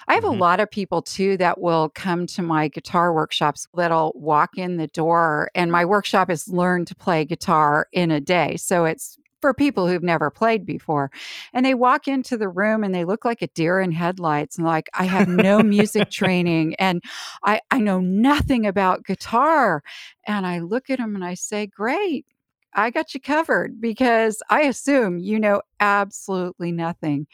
i 0.08 0.14
have 0.14 0.24
Mhm. 0.24 0.28
a 0.36 0.38
lot 0.38 0.60
of 0.60 0.70
people 0.70 1.02
too 1.02 1.36
that 1.36 1.60
will 1.60 1.90
come 1.94 2.26
to 2.26 2.42
my 2.42 2.68
guitar 2.68 3.12
workshops 3.12 3.66
that'll 3.74 4.12
walk 4.16 4.56
in 4.56 4.76
the 4.76 4.88
door 4.88 5.50
and 5.54 5.70
my 5.72 5.84
workshop 5.84 6.30
is 6.30 6.48
learn 6.48 6.84
to 6.84 6.94
play 6.94 7.24
guitar 7.24 7.86
in 7.92 8.10
a 8.10 8.20
day 8.20 8.56
so 8.56 8.84
it's 8.84 9.18
for 9.44 9.52
people 9.52 9.86
who've 9.86 10.02
never 10.02 10.30
played 10.30 10.64
before 10.64 11.10
and 11.52 11.66
they 11.66 11.74
walk 11.74 12.08
into 12.08 12.36
the 12.38 12.48
room 12.48 12.82
and 12.82 12.94
they 12.94 13.04
look 13.04 13.24
like 13.24 13.42
a 13.42 13.48
deer 13.48 13.78
in 13.78 13.92
headlights 13.92 14.56
and 14.56 14.66
like 14.66 14.88
i 14.94 15.04
have 15.04 15.28
no 15.28 15.62
music 15.62 16.10
training 16.10 16.74
and 16.78 17.02
I, 17.42 17.60
I 17.70 17.80
know 17.80 18.00
nothing 18.00 18.66
about 18.66 19.04
guitar. 19.04 19.82
And 20.26 20.46
I 20.46 20.60
look 20.60 20.90
at 20.90 20.98
them 20.98 21.14
and 21.14 21.24
I 21.24 21.34
say, 21.34 21.66
Great, 21.66 22.26
I 22.74 22.90
got 22.90 23.14
you 23.14 23.20
covered 23.20 23.80
because 23.80 24.42
I 24.50 24.62
assume 24.62 25.18
you 25.18 25.38
know 25.38 25.62
absolutely 25.80 26.72
nothing. 26.72 27.26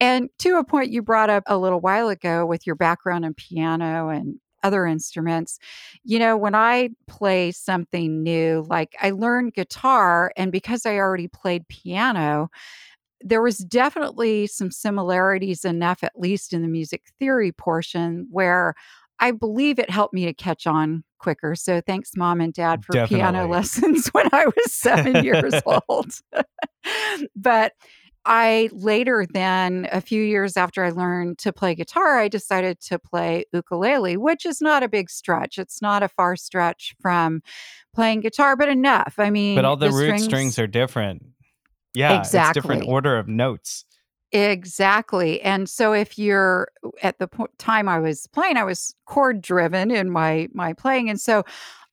And 0.00 0.30
to 0.38 0.56
a 0.56 0.64
point 0.64 0.90
you 0.90 1.02
brought 1.02 1.30
up 1.30 1.42
a 1.46 1.58
little 1.58 1.80
while 1.80 2.08
ago 2.08 2.46
with 2.46 2.66
your 2.66 2.76
background 2.76 3.24
in 3.24 3.34
piano 3.34 4.08
and 4.08 4.40
other 4.62 4.86
instruments, 4.86 5.58
you 6.04 6.18
know, 6.18 6.36
when 6.36 6.54
I 6.54 6.90
play 7.06 7.52
something 7.52 8.22
new, 8.22 8.64
like 8.68 8.94
I 9.00 9.10
learned 9.10 9.54
guitar, 9.54 10.32
and 10.36 10.52
because 10.52 10.86
I 10.86 10.96
already 10.96 11.28
played 11.28 11.68
piano, 11.68 12.50
there 13.20 13.42
was 13.42 13.58
definitely 13.58 14.46
some 14.46 14.70
similarities 14.70 15.64
enough, 15.64 16.02
at 16.02 16.18
least 16.18 16.52
in 16.52 16.62
the 16.62 16.68
music 16.68 17.02
theory 17.18 17.52
portion, 17.52 18.26
where 18.30 18.74
I 19.20 19.32
believe 19.32 19.78
it 19.78 19.90
helped 19.90 20.14
me 20.14 20.24
to 20.24 20.32
catch 20.32 20.66
on 20.66 21.04
quicker. 21.18 21.54
So 21.54 21.82
thanks, 21.82 22.12
mom 22.16 22.40
and 22.40 22.52
dad, 22.54 22.84
for 22.84 23.06
piano 23.06 23.46
lessons 23.50 24.08
when 24.08 24.26
I 24.32 24.46
was 24.46 24.72
seven 24.72 25.22
years 25.22 25.54
old. 25.88 26.12
but 27.36 27.74
I 28.24 28.68
later, 28.72 29.26
then 29.32 29.88
a 29.92 30.00
few 30.00 30.22
years 30.22 30.56
after 30.56 30.84
I 30.84 30.90
learned 30.90 31.38
to 31.38 31.52
play 31.52 31.74
guitar, 31.74 32.18
I 32.18 32.28
decided 32.28 32.80
to 32.82 32.98
play 32.98 33.44
ukulele, 33.52 34.16
which 34.16 34.44
is 34.44 34.60
not 34.60 34.82
a 34.82 34.88
big 34.88 35.08
stretch. 35.08 35.58
It's 35.58 35.80
not 35.80 36.02
a 36.02 36.08
far 36.08 36.36
stretch 36.36 36.94
from 37.00 37.42
playing 37.94 38.20
guitar, 38.20 38.56
but 38.56 38.68
enough. 38.68 39.14
I 39.18 39.30
mean, 39.30 39.56
But 39.56 39.64
all 39.64 39.76
the, 39.76 39.90
root 39.90 40.20
strings 40.20 40.58
are 40.58 40.66
different. 40.66 41.24
Yeah, 41.94 42.20
it's 42.20 42.30
different 42.52 42.86
order 42.86 43.16
of 43.16 43.26
notes. 43.26 43.84
Exactly. 44.32 45.40
And 45.40 45.68
so 45.68 45.92
if 45.92 46.16
you're 46.16 46.68
at 47.02 47.18
the 47.18 47.26
po- 47.26 47.48
time 47.58 47.88
I 47.88 47.98
was 47.98 48.28
playing, 48.28 48.56
I 48.56 48.64
was 48.64 48.94
chord 49.04 49.40
driven 49.42 49.90
in 49.90 50.08
my 50.08 50.48
my 50.52 50.72
playing 50.72 51.10
and 51.10 51.20
so 51.20 51.42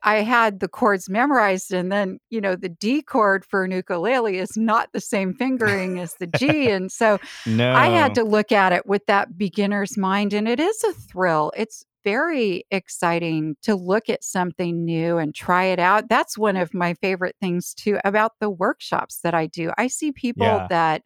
I 0.04 0.18
had 0.22 0.60
the 0.60 0.68
chords 0.68 1.10
memorized 1.10 1.74
and 1.74 1.92
then, 1.92 2.20
you 2.30 2.40
know, 2.40 2.56
the 2.56 2.70
D 2.70 3.02
chord 3.02 3.44
for 3.44 3.64
an 3.64 3.72
ukulele 3.72 4.38
is 4.38 4.56
not 4.56 4.90
the 4.94 5.02
same 5.02 5.34
fingering 5.34 6.00
as 6.00 6.14
the 6.20 6.28
G 6.28 6.70
and 6.70 6.92
so 6.92 7.18
No. 7.46 7.74
I 7.76 7.88
had 7.88 8.14
to 8.16 8.24
look 8.24 8.52
at 8.52 8.74
it 8.74 8.86
with 8.86 9.06
that 9.08 9.38
beginner's 9.38 9.98
mind 9.98 10.34
and 10.34 10.48
it 10.48 10.60
is 10.60 10.84
a 10.84 10.94
thrill. 10.94 11.52
It's 11.58 11.84
very 12.04 12.64
exciting 12.72 13.58
to 13.64 13.76
look 13.76 14.08
at 14.10 14.24
something 14.24 14.86
new 14.86 15.18
and 15.18 15.36
try 15.36 15.66
it 15.66 15.80
out. 15.80 16.08
That's 16.10 16.38
one 16.38 16.56
of 16.56 16.74
my 16.74 16.94
favorite 16.94 17.36
things 17.42 17.74
too 17.74 18.00
about 18.06 18.34
the 18.40 18.50
workshops 18.50 19.20
that 19.24 19.34
I 19.34 19.48
do. 19.48 19.72
I 19.78 19.88
see 19.88 20.12
people 20.14 20.46
Yeah. 20.46 20.68
that 20.70 21.02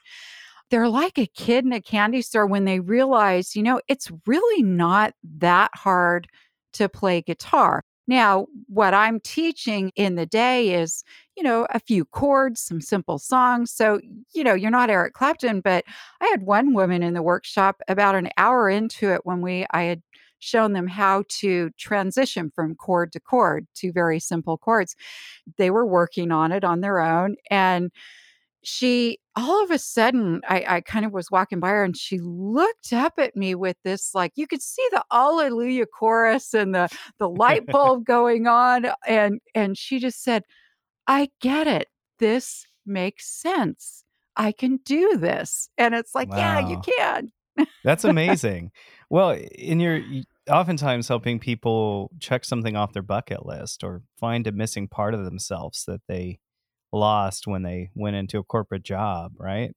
they're 0.69 0.89
like 0.89 1.17
a 1.17 1.25
kid 1.25 1.65
in 1.65 1.73
a 1.73 1.81
candy 1.81 2.21
store 2.21 2.45
when 2.45 2.65
they 2.65 2.79
realize, 2.79 3.55
you 3.55 3.63
know, 3.63 3.81
it's 3.87 4.11
really 4.27 4.63
not 4.63 5.13
that 5.37 5.71
hard 5.73 6.27
to 6.73 6.87
play 6.87 7.21
guitar. 7.21 7.81
Now, 8.11 8.47
what 8.67 8.93
I'm 8.93 9.21
teaching 9.21 9.93
in 9.95 10.15
the 10.15 10.25
day 10.25 10.73
is, 10.73 11.05
you 11.37 11.43
know, 11.43 11.65
a 11.69 11.79
few 11.79 12.03
chords, 12.03 12.59
some 12.59 12.81
simple 12.81 13.17
songs. 13.17 13.71
So, 13.71 14.01
you 14.33 14.43
know, 14.43 14.53
you're 14.53 14.69
not 14.69 14.89
Eric 14.89 15.13
Clapton, 15.13 15.61
but 15.61 15.85
I 16.19 16.25
had 16.25 16.41
one 16.41 16.73
woman 16.73 17.03
in 17.03 17.13
the 17.13 17.21
workshop 17.21 17.81
about 17.87 18.15
an 18.15 18.27
hour 18.35 18.69
into 18.69 19.13
it 19.13 19.21
when 19.23 19.39
we 19.39 19.65
I 19.71 19.83
had 19.83 20.01
shown 20.39 20.73
them 20.73 20.87
how 20.87 21.23
to 21.39 21.69
transition 21.77 22.51
from 22.53 22.75
chord 22.75 23.13
to 23.13 23.21
chord 23.21 23.65
to 23.75 23.93
very 23.93 24.19
simple 24.19 24.57
chords. 24.57 24.93
They 25.57 25.71
were 25.71 25.85
working 25.85 26.33
on 26.33 26.51
it 26.51 26.65
on 26.65 26.81
their 26.81 26.99
own 26.99 27.37
and 27.49 27.91
she 28.63 29.17
all 29.35 29.63
of 29.63 29.71
a 29.71 29.79
sudden 29.79 30.41
I, 30.47 30.65
I 30.67 30.81
kind 30.81 31.05
of 31.05 31.13
was 31.13 31.31
walking 31.31 31.59
by 31.59 31.69
her 31.69 31.83
and 31.83 31.97
she 31.97 32.19
looked 32.19 32.93
up 32.93 33.13
at 33.17 33.35
me 33.35 33.55
with 33.55 33.77
this 33.83 34.13
like 34.13 34.33
you 34.35 34.45
could 34.45 34.61
see 34.61 34.85
the 34.91 35.03
alleluia 35.11 35.85
chorus 35.85 36.53
and 36.53 36.75
the 36.75 36.89
the 37.17 37.29
light 37.29 37.65
bulb 37.67 38.05
going 38.05 38.47
on 38.47 38.87
and 39.07 39.39
and 39.55 39.77
she 39.77 39.99
just 39.99 40.23
said 40.23 40.43
i 41.07 41.29
get 41.41 41.67
it. 41.67 41.87
This 42.19 42.65
makes 42.85 43.27
sense. 43.27 44.03
I 44.35 44.51
can 44.51 44.77
do 44.85 45.17
this. 45.17 45.69
And 45.77 45.93
it's 45.93 46.15
like 46.15 46.29
wow. 46.29 46.37
yeah 46.37 46.69
you 46.69 46.81
can. 46.97 47.31
That's 47.83 48.03
amazing. 48.05 48.71
Well 49.09 49.31
in 49.31 49.79
your 49.79 50.01
oftentimes 50.49 51.07
helping 51.07 51.39
people 51.39 52.11
check 52.19 52.45
something 52.45 52.75
off 52.75 52.93
their 52.93 53.03
bucket 53.03 53.45
list 53.45 53.83
or 53.83 54.03
find 54.17 54.47
a 54.47 54.51
missing 54.51 54.87
part 54.87 55.13
of 55.13 55.25
themselves 55.25 55.85
that 55.85 56.01
they 56.07 56.39
lost 56.91 57.47
when 57.47 57.63
they 57.63 57.89
went 57.95 58.15
into 58.15 58.39
a 58.39 58.43
corporate 58.43 58.83
job, 58.83 59.33
right? 59.37 59.75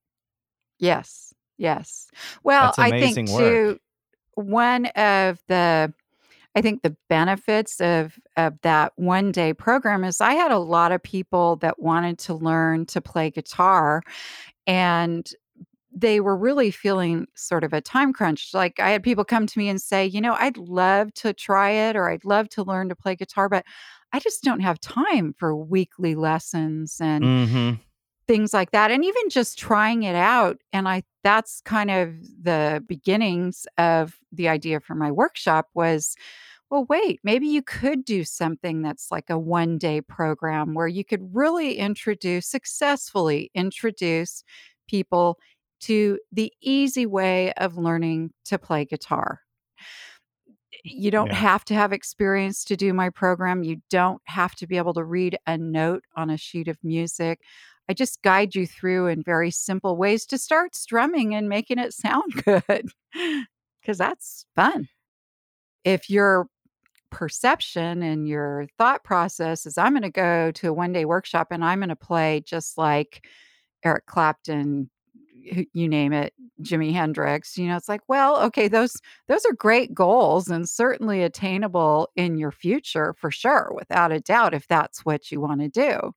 Yes. 0.78 1.33
Yes. 1.56 2.09
Well, 2.42 2.75
I 2.78 2.90
think 2.90 3.30
work. 3.30 3.40
too 3.40 3.78
one 4.35 4.87
of 4.87 5.38
the 5.49 5.92
I 6.56 6.61
think 6.61 6.83
the 6.83 6.97
benefits 7.09 7.80
of 7.80 8.18
of 8.37 8.61
that 8.62 8.92
one 8.97 9.33
day 9.33 9.52
program 9.52 10.04
is 10.04 10.21
I 10.21 10.35
had 10.35 10.50
a 10.50 10.59
lot 10.59 10.92
of 10.92 11.02
people 11.02 11.56
that 11.56 11.80
wanted 11.80 12.18
to 12.21 12.35
learn 12.35 12.87
to 12.87 13.00
play 13.00 13.30
guitar 13.30 14.02
and 14.66 15.28
they 15.95 16.21
were 16.21 16.37
really 16.37 16.71
feeling 16.71 17.27
sort 17.35 17.63
of 17.63 17.73
a 17.73 17.81
time 17.81 18.13
crunch. 18.13 18.51
Like 18.53 18.81
I 18.81 18.91
had 18.91 19.03
people 19.03 19.25
come 19.25 19.47
to 19.47 19.59
me 19.59 19.69
and 19.69 19.81
say, 19.81 20.05
you 20.05 20.21
know, 20.21 20.35
I'd 20.39 20.57
love 20.57 21.15
to 21.15 21.33
try 21.33 21.71
it 21.71 21.95
or 21.95 22.11
I'd 22.11 22.25
love 22.25 22.49
to 22.51 22.65
learn 22.65 22.89
to 22.89 22.97
play 22.97 23.15
guitar, 23.15 23.49
but 23.49 23.65
I 24.13 24.19
just 24.19 24.43
don't 24.43 24.61
have 24.61 24.81
time 24.81 25.35
for 25.39 25.57
weekly 25.57 26.15
lessons 26.15 26.99
and 27.01 27.25
mm-hmm. 27.25 27.71
things 28.27 28.53
like 28.53 28.73
that. 28.73 28.91
And 28.91 29.05
even 29.05 29.29
just 29.29 29.57
trying 29.57 30.03
it 30.03 30.17
out. 30.17 30.59
And 30.73 30.89
I 30.89 31.05
that's 31.23 31.61
kind 31.65 31.91
of 31.91 32.15
the 32.43 32.85
beginnings 32.87 33.67
of 33.79 34.15
the 34.33 34.49
idea 34.49 34.81
for 34.81 34.95
my 34.95 35.11
workshop 35.11 35.69
was 35.75 36.17
well, 36.71 36.87
wait, 36.89 37.21
maybe 37.23 37.47
you 37.47 37.63
could 37.63 38.05
do 38.05 38.25
something 38.25 38.83
that's 38.83 39.13
like 39.13 39.31
a 39.31 39.39
one 39.39 39.79
day 39.79 40.01
program 40.01 40.75
where 40.75 40.89
you 40.89 41.05
could 41.05 41.35
really 41.35 41.75
introduce, 41.75 42.49
successfully 42.49 43.51
introduce 43.55 44.43
people 44.89 45.39
to 45.85 46.19
the 46.33 46.53
easy 46.61 47.07
way 47.07 47.53
of 47.55 47.76
learning 47.76 48.31
to 48.45 48.59
play 48.59 48.85
guitar 48.85 49.41
you 50.85 51.11
don't 51.11 51.29
yeah. 51.29 51.35
have 51.35 51.64
to 51.64 51.75
have 51.75 51.93
experience 51.93 52.62
to 52.64 52.76
do 52.76 52.93
my 52.93 53.09
program. 53.09 53.64
You 53.64 53.79
don't 53.91 54.21
have 54.26 54.55
to 54.57 54.67
be 54.67 54.76
able 54.76 54.93
to 54.95 55.05
read 55.05 55.37
a 55.47 55.57
note 55.57 56.05
on 56.14 56.29
a 56.29 56.37
sheet 56.37 56.69
of 56.69 56.76
music. 56.83 57.41
I 57.88 57.95
just 57.95 58.23
guide 58.23 58.55
you 58.55 58.67
through 58.67 59.09
in 59.09 59.23
very 59.23 59.50
simple 59.50 59.97
ways 59.97 60.26
to 60.26 60.38
start 60.38 60.75
strumming 60.75 61.35
and 61.35 61.49
making 61.49 61.79
it 61.79 61.95
sound 61.95 62.45
good 62.45 62.88
because 63.81 63.99
that's 63.99 64.47
fun. 64.55 64.88
If 65.85 66.11
your 66.11 66.47
perception 67.11 68.03
and 68.03 68.29
your 68.29 68.67
thought 68.76 69.05
process 69.05 69.64
is, 69.64 69.79
I'm 69.79 69.93
going 69.93 70.03
to 70.03 70.11
go 70.11 70.50
to 70.53 70.69
a 70.69 70.73
one 70.73 70.93
day 70.93 71.07
workshop 71.07 71.49
and 71.50 71.64
I'm 71.64 71.79
going 71.79 71.88
to 71.88 71.97
play 71.97 72.43
just 72.47 72.76
like 72.76 73.26
Eric 73.85 74.05
Clapton 74.07 74.91
you 75.73 75.89
name 75.89 76.13
it 76.13 76.33
jimi 76.63 76.93
hendrix 76.93 77.59
you 77.59 77.67
know 77.67 77.77
it's 77.77 77.89
like 77.89 78.01
well 78.09 78.39
okay 78.39 78.69
those 78.69 78.97
those 79.29 79.45
are 79.45 79.53
great 79.53 79.95
goals 79.95 80.49
and 80.49 80.69
certainly 80.69 81.23
attainable 81.23 82.09
in 82.17 82.37
your 82.37 82.51
future 82.51 83.15
for 83.19 83.31
sure 83.31 83.71
without 83.75 84.13
a 84.13 84.21
doubt 84.21 84.55
if 84.55 84.67
that's 84.69 85.05
what 85.05 85.31
you 85.31 85.41
want 85.41 85.61
to 85.61 85.69
do. 85.69 86.13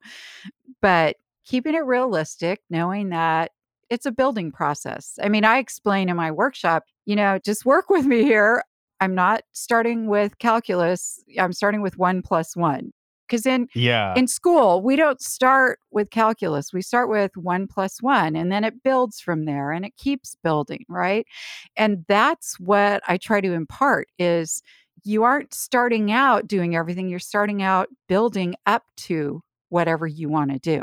But 0.81 1.17
keeping 1.45 1.75
it 1.75 1.85
realistic 1.85 2.61
knowing 2.69 3.09
that 3.09 3.51
it's 3.89 4.05
a 4.05 4.11
building 4.11 4.51
process. 4.51 5.17
I 5.21 5.29
mean 5.29 5.45
i 5.45 5.57
explain 5.59 6.09
in 6.09 6.17
my 6.17 6.31
workshop 6.31 6.83
you 7.05 7.15
know 7.15 7.39
just 7.43 7.65
work 7.65 7.89
with 7.89 8.05
me 8.05 8.23
here. 8.23 8.63
I'm 8.99 9.13
not 9.15 9.43
starting 9.53 10.07
with 10.07 10.39
calculus 10.39 11.23
i'm 11.39 11.53
starting 11.53 11.81
with 11.81 11.97
one 11.97 12.21
plus 12.21 12.55
one 12.55 12.91
because 13.27 13.45
in 13.45 13.67
yeah. 13.75 14.13
in 14.15 14.27
school 14.27 14.81
we 14.81 14.95
don't 14.95 15.21
start 15.21 15.79
with 15.91 16.09
calculus 16.09 16.71
we 16.73 16.81
start 16.81 17.09
with 17.09 17.35
one 17.35 17.67
plus 17.67 18.01
one 18.01 18.35
and 18.35 18.51
then 18.51 18.63
it 18.63 18.83
builds 18.83 19.19
from 19.19 19.45
there 19.45 19.71
and 19.71 19.85
it 19.85 19.95
keeps 19.97 20.35
building 20.43 20.85
right? 20.89 21.27
And 21.75 22.05
that's 22.07 22.59
what 22.59 23.01
i 23.07 23.17
try 23.17 23.41
to 23.41 23.53
impart 23.53 24.07
is 24.17 24.61
you 25.03 25.23
aren't 25.23 25.53
starting 25.53 26.11
out 26.11 26.47
doing 26.47 26.75
everything 26.75 27.07
you're 27.07 27.19
starting 27.19 27.61
out 27.61 27.87
building 28.07 28.55
up 28.65 28.83
to 28.97 29.41
whatever 29.69 30.07
you 30.07 30.29
want 30.29 30.51
to 30.51 30.59
do. 30.59 30.81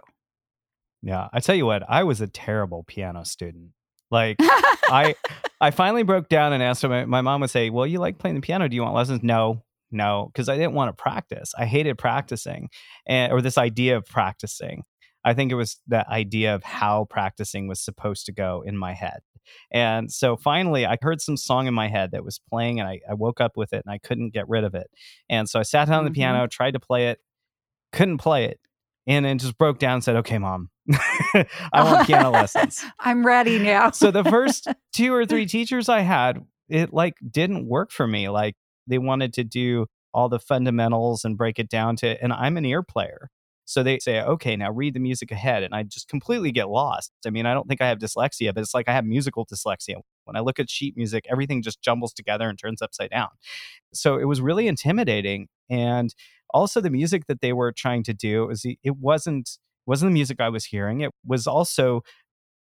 Yeah 1.03 1.29
i 1.33 1.40
tell 1.40 1.55
you 1.55 1.66
what 1.66 1.83
i 1.88 2.05
was 2.05 2.21
a 2.21 2.27
terrible 2.27 2.85
piano 2.85 3.25
student. 3.25 3.71
Like 4.11 4.37
i 4.40 5.14
i 5.61 5.71
finally 5.71 6.03
broke 6.03 6.29
down 6.29 6.53
and 6.53 6.62
asked 6.62 6.85
my, 6.85 7.05
my 7.07 7.23
mom 7.23 7.40
would 7.40 7.51
say 7.51 7.71
well 7.71 7.87
you 7.87 7.99
like 7.99 8.18
playing 8.18 8.37
the 8.37 8.42
piano 8.42 8.68
do 8.68 8.77
you 8.77 8.83
want 8.83 8.95
lessons? 8.95 9.23
No 9.23 9.63
no, 9.94 10.30
because 10.33 10.48
I 10.48 10.57
didn't 10.57 10.74
want 10.74 10.96
to 10.96 11.02
practice. 11.02 11.52
I 11.57 11.66
hated 11.66 11.96
practicing 11.96 12.68
and 13.07 13.33
or 13.33 13.40
this 13.40 13.57
idea 13.57 13.96
of 13.96 14.04
practicing. 14.04 14.83
I 15.24 15.33
think 15.33 15.50
it 15.50 15.54
was 15.54 15.80
that 15.87 16.09
idea 16.09 16.54
of 16.54 16.62
how 16.64 17.07
practicing 17.09 17.66
was 17.66 17.80
supposed 17.80 18.26
to 18.26 18.33
go 18.33 18.62
in 18.66 18.76
my 18.76 18.92
head. 18.92 19.20
And 19.70 20.12
so 20.12 20.37
finally, 20.37 20.87
I 20.87 20.98
heard 21.00 21.20
some 21.20 21.37
song 21.37 21.66
in 21.66 21.74
my 21.74 21.88
head 21.88 22.11
that 22.12 22.24
was 22.24 22.40
playing, 22.50 22.80
and 22.80 22.88
I, 22.88 23.00
I 23.09 23.14
woke 23.14 23.40
up 23.40 23.57
with 23.57 23.72
it 23.72 23.83
and 23.87 23.92
I 23.92 23.98
couldn't 23.98 24.33
get 24.33 24.48
rid 24.48 24.64
of 24.64 24.74
it. 24.74 24.90
And 25.28 25.48
so 25.48 25.59
I 25.59 25.62
sat 25.62 25.87
down 25.87 25.98
on 25.98 26.04
the 26.04 26.11
mm-hmm. 26.11 26.14
piano, 26.14 26.46
tried 26.46 26.72
to 26.72 26.80
play 26.80 27.09
it, 27.09 27.18
couldn't 27.92 28.18
play 28.18 28.46
it, 28.46 28.61
and 29.07 29.24
then 29.24 29.38
just 29.38 29.59
broke 29.59 29.78
down 29.78 29.94
and 29.94 30.04
said, 30.04 30.16
Okay, 30.16 30.38
mom, 30.38 30.70
I 30.92 31.46
want 31.85 32.07
piano 32.07 32.30
lessons. 32.30 32.85
I'm 32.98 33.24
ready 33.24 33.59
now. 33.59 33.90
so 33.90 34.11
the 34.11 34.24
first 34.30 34.68
two 34.92 35.14
or 35.14 35.26
three 35.26 35.46
teachers 35.46 35.88
I 35.88 36.00
had, 36.00 36.44
it 36.68 36.92
like 36.92 37.14
didn't 37.28 37.68
work 37.68 37.90
for 37.90 38.07
me. 38.07 38.28
Like 38.28 38.57
they 38.87 38.99
wanted 38.99 39.33
to 39.35 39.44
do 39.44 39.87
all 40.12 40.29
the 40.29 40.38
fundamentals 40.38 41.25
and 41.25 41.37
break 41.37 41.59
it 41.59 41.68
down 41.68 41.97
to, 41.97 42.23
and 42.23 42.33
I'm 42.33 42.57
an 42.57 42.64
ear 42.64 42.83
player. 42.83 43.31
So 43.66 43.83
they 43.83 43.99
say, 43.99 44.20
okay, 44.20 44.57
now 44.57 44.70
read 44.70 44.94
the 44.94 45.01
music 45.01 45.31
ahead. 45.31 45.62
And 45.62 45.75
I 45.75 45.85
just 45.85 46.09
completely 46.09 46.53
get 46.53 46.68
lost. 46.68 47.11
I 47.27 47.31
mean, 47.31 47.47
I 47.47 47.55
don't 47.55 47.66
think 47.66 47.81
I 47.81 47.88
have 47.88 47.99
dyslexia, 47.99 48.55
but 48.55 48.61
it's 48.61 48.75
like 48.75 48.88
I 48.88 48.92
have 48.92 49.07
musical 49.07 49.47
dyslexia. 49.47 49.97
When 50.25 50.37
I 50.37 50.40
look 50.40 50.59
at 50.59 50.68
sheet 50.68 50.97
music, 50.97 51.25
everything 51.31 51.62
just 51.62 51.81
jumbles 51.81 52.12
together 52.12 52.49
and 52.49 52.59
turns 52.59 52.83
upside 52.83 53.11
down. 53.11 53.29
So 53.94 54.18
it 54.18 54.25
was 54.25 54.40
really 54.40 54.68
intimidating. 54.68 55.49
And 55.70 56.14
also 56.53 56.81
the 56.81 56.90
music 56.90 57.27
that 57.27 57.40
they 57.40 57.53
were 57.53 57.73
trying 57.73 58.03
to 58.05 58.14
do 58.14 58.51
is 58.51 58.64
it 58.64 58.97
wasn't 58.97 59.59
wasn't 59.87 60.11
the 60.11 60.14
music 60.14 60.40
I 60.40 60.49
was 60.49 60.64
hearing. 60.64 61.03
It 61.03 61.11
was 61.27 61.47
also 61.47 62.03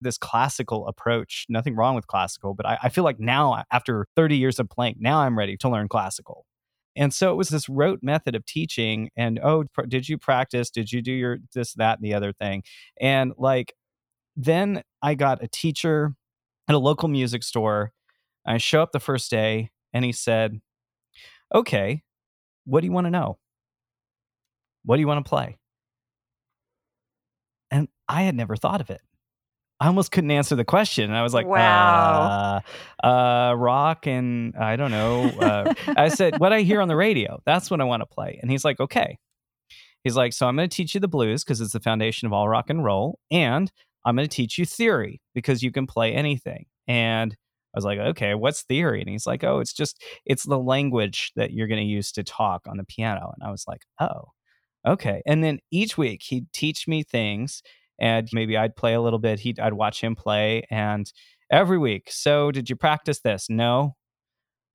this 0.00 0.18
classical 0.18 0.86
approach. 0.86 1.46
Nothing 1.48 1.74
wrong 1.76 1.94
with 1.94 2.06
classical, 2.06 2.54
but 2.54 2.66
I, 2.66 2.78
I, 2.84 2.88
feel 2.88 3.04
like 3.04 3.18
now, 3.18 3.64
after 3.70 4.06
30 4.16 4.36
years 4.36 4.58
of 4.58 4.68
playing, 4.68 4.96
now 4.98 5.20
I'm 5.20 5.36
ready 5.38 5.56
to 5.58 5.68
learn 5.68 5.88
classical. 5.88 6.44
And 6.96 7.14
so 7.14 7.32
it 7.32 7.36
was 7.36 7.48
this 7.48 7.68
rote 7.68 8.00
method 8.02 8.34
of 8.34 8.44
teaching. 8.44 9.10
And 9.16 9.38
oh, 9.42 9.64
pr- 9.72 9.86
did 9.86 10.08
you 10.08 10.18
practice? 10.18 10.70
Did 10.70 10.92
you 10.92 11.00
do 11.00 11.12
your 11.12 11.38
this, 11.54 11.74
that, 11.74 11.98
and 11.98 12.04
the 12.04 12.14
other 12.14 12.32
thing? 12.32 12.62
And 13.00 13.32
like, 13.38 13.74
then 14.36 14.82
I 15.02 15.14
got 15.14 15.42
a 15.42 15.48
teacher 15.48 16.14
at 16.68 16.74
a 16.74 16.78
local 16.78 17.08
music 17.08 17.42
store. 17.42 17.92
I 18.46 18.58
show 18.58 18.82
up 18.82 18.92
the 18.92 19.00
first 19.00 19.30
day 19.30 19.70
and 19.92 20.04
he 20.04 20.12
said, 20.12 20.60
Okay, 21.54 22.02
what 22.64 22.80
do 22.80 22.86
you 22.86 22.92
want 22.92 23.06
to 23.06 23.10
know? 23.10 23.38
What 24.84 24.96
do 24.96 25.00
you 25.00 25.06
want 25.06 25.24
to 25.24 25.28
play? 25.28 25.56
And 27.70 27.88
I 28.08 28.22
had 28.22 28.34
never 28.34 28.56
thought 28.56 28.80
of 28.80 28.90
it. 28.90 29.00
I 29.80 29.86
almost 29.86 30.10
couldn't 30.10 30.30
answer 30.30 30.56
the 30.56 30.64
question. 30.64 31.04
And 31.04 31.16
I 31.16 31.22
was 31.22 31.32
like, 31.32 31.46
wow, 31.46 32.62
uh, 33.02 33.06
uh, 33.06 33.54
rock 33.54 34.06
and 34.06 34.56
I 34.56 34.76
don't 34.76 34.90
know. 34.90 35.26
Uh, 35.28 35.72
I 35.96 36.08
said, 36.08 36.38
what 36.38 36.52
I 36.52 36.62
hear 36.62 36.80
on 36.80 36.88
the 36.88 36.96
radio, 36.96 37.40
that's 37.46 37.70
what 37.70 37.80
I 37.80 37.84
want 37.84 38.02
to 38.02 38.06
play. 38.06 38.38
And 38.42 38.50
he's 38.50 38.64
like, 38.64 38.80
okay. 38.80 39.18
He's 40.02 40.16
like, 40.16 40.32
so 40.32 40.46
I'm 40.46 40.56
going 40.56 40.68
to 40.68 40.76
teach 40.76 40.94
you 40.94 41.00
the 41.00 41.08
blues 41.08 41.44
because 41.44 41.60
it's 41.60 41.72
the 41.72 41.80
foundation 41.80 42.26
of 42.26 42.32
all 42.32 42.48
rock 42.48 42.70
and 42.70 42.84
roll. 42.84 43.18
And 43.30 43.70
I'm 44.04 44.16
going 44.16 44.28
to 44.28 44.34
teach 44.34 44.58
you 44.58 44.64
theory 44.64 45.20
because 45.34 45.62
you 45.62 45.70
can 45.70 45.86
play 45.86 46.12
anything. 46.12 46.66
And 46.86 47.32
I 47.32 47.76
was 47.78 47.84
like, 47.84 47.98
okay, 47.98 48.34
what's 48.34 48.62
theory? 48.62 49.00
And 49.00 49.10
he's 49.10 49.26
like, 49.26 49.44
oh, 49.44 49.60
it's 49.60 49.72
just, 49.72 50.02
it's 50.24 50.44
the 50.44 50.58
language 50.58 51.32
that 51.36 51.52
you're 51.52 51.68
going 51.68 51.80
to 51.80 51.86
use 51.86 52.10
to 52.12 52.24
talk 52.24 52.62
on 52.66 52.78
the 52.78 52.84
piano. 52.84 53.32
And 53.34 53.46
I 53.46 53.50
was 53.50 53.64
like, 53.68 53.82
oh, 54.00 54.30
okay. 54.86 55.20
And 55.26 55.44
then 55.44 55.58
each 55.70 55.98
week 55.98 56.22
he'd 56.24 56.50
teach 56.52 56.88
me 56.88 57.02
things 57.02 57.62
and 57.98 58.28
maybe 58.32 58.56
I'd 58.56 58.76
play 58.76 58.94
a 58.94 59.00
little 59.00 59.18
bit. 59.18 59.40
He 59.40 59.54
I'd 59.60 59.74
watch 59.74 60.00
him 60.02 60.14
play, 60.16 60.66
and 60.70 61.10
every 61.50 61.78
week. 61.78 62.08
So 62.10 62.50
did 62.50 62.68
you 62.70 62.76
practice 62.76 63.20
this? 63.20 63.48
No. 63.48 63.96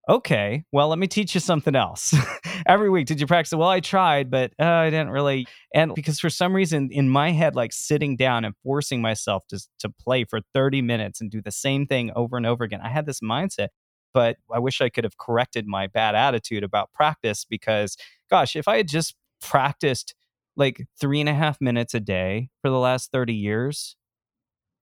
Okay, 0.10 0.66
well, 0.74 0.90
let 0.90 1.00
me 1.00 1.08
teach 1.08 1.34
you 1.34 1.40
something 1.40 1.78
else. 1.78 2.14
every 2.66 2.90
week, 2.90 3.06
did 3.06 3.22
you 3.22 3.28
practice? 3.28 3.54
Well, 3.54 3.70
I 3.70 3.80
tried, 3.80 4.30
but 4.30 4.52
uh, 4.60 4.66
I 4.66 4.90
didn't 4.90 5.12
really. 5.12 5.48
And 5.74 5.96
because 5.96 6.20
for 6.20 6.30
some 6.30 6.54
reason 6.54 6.90
in 6.92 7.08
my 7.08 7.32
head, 7.32 7.56
like 7.56 7.72
sitting 7.72 8.18
down 8.18 8.44
and 8.44 8.54
forcing 8.64 9.02
myself 9.02 9.48
to, 9.48 9.60
to 9.80 9.90
play 9.90 10.26
for 10.26 10.42
30 10.54 10.82
minutes 10.82 11.22
and 11.22 11.32
do 11.32 11.42
the 11.42 11.54
same 11.54 11.88
thing 11.88 12.12
over 12.18 12.36
and 12.36 12.46
over 12.46 12.66
again, 12.66 12.82
I 12.84 12.90
had 12.90 13.06
this 13.06 13.22
mindset. 13.22 13.70
But 14.14 14.38
I 14.54 14.60
wish 14.60 14.82
I 14.82 14.90
could 14.90 15.06
have 15.06 15.18
corrected 15.18 15.68
my 15.68 15.88
bad 15.88 16.16
attitude 16.16 16.64
about 16.64 16.92
practice 16.92 17.46
because, 17.46 17.96
gosh, 18.30 18.58
if 18.58 18.68
I 18.68 18.78
had 18.78 18.90
just 18.90 19.16
practiced 19.42 20.16
like 20.56 20.86
three 21.00 21.20
and 21.20 21.30
a 21.30 21.34
half 21.34 21.60
minutes 21.60 21.94
a 21.94 22.00
day 22.00 22.50
for 22.62 22.70
the 22.70 22.80
last 22.80 23.12
30 23.12 23.34
years, 23.34 23.96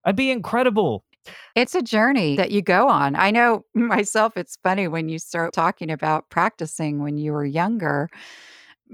I'd 0.04 0.16
be 0.16 0.32
incredible. 0.32 1.06
It's 1.56 1.76
a 1.76 1.82
journey 1.82 2.36
that 2.36 2.52
you 2.52 2.62
go 2.62 2.88
on. 2.88 3.16
I 3.16 3.32
know 3.32 3.66
myself, 3.74 4.38
it's 4.38 4.58
funny 4.64 4.88
when 4.88 5.10
you 5.10 5.20
start 5.20 5.54
talking 5.54 5.92
about 5.92 6.30
practicing 6.30 7.02
when 7.02 7.18
you 7.18 7.34
were 7.34 7.46
younger. 7.46 8.10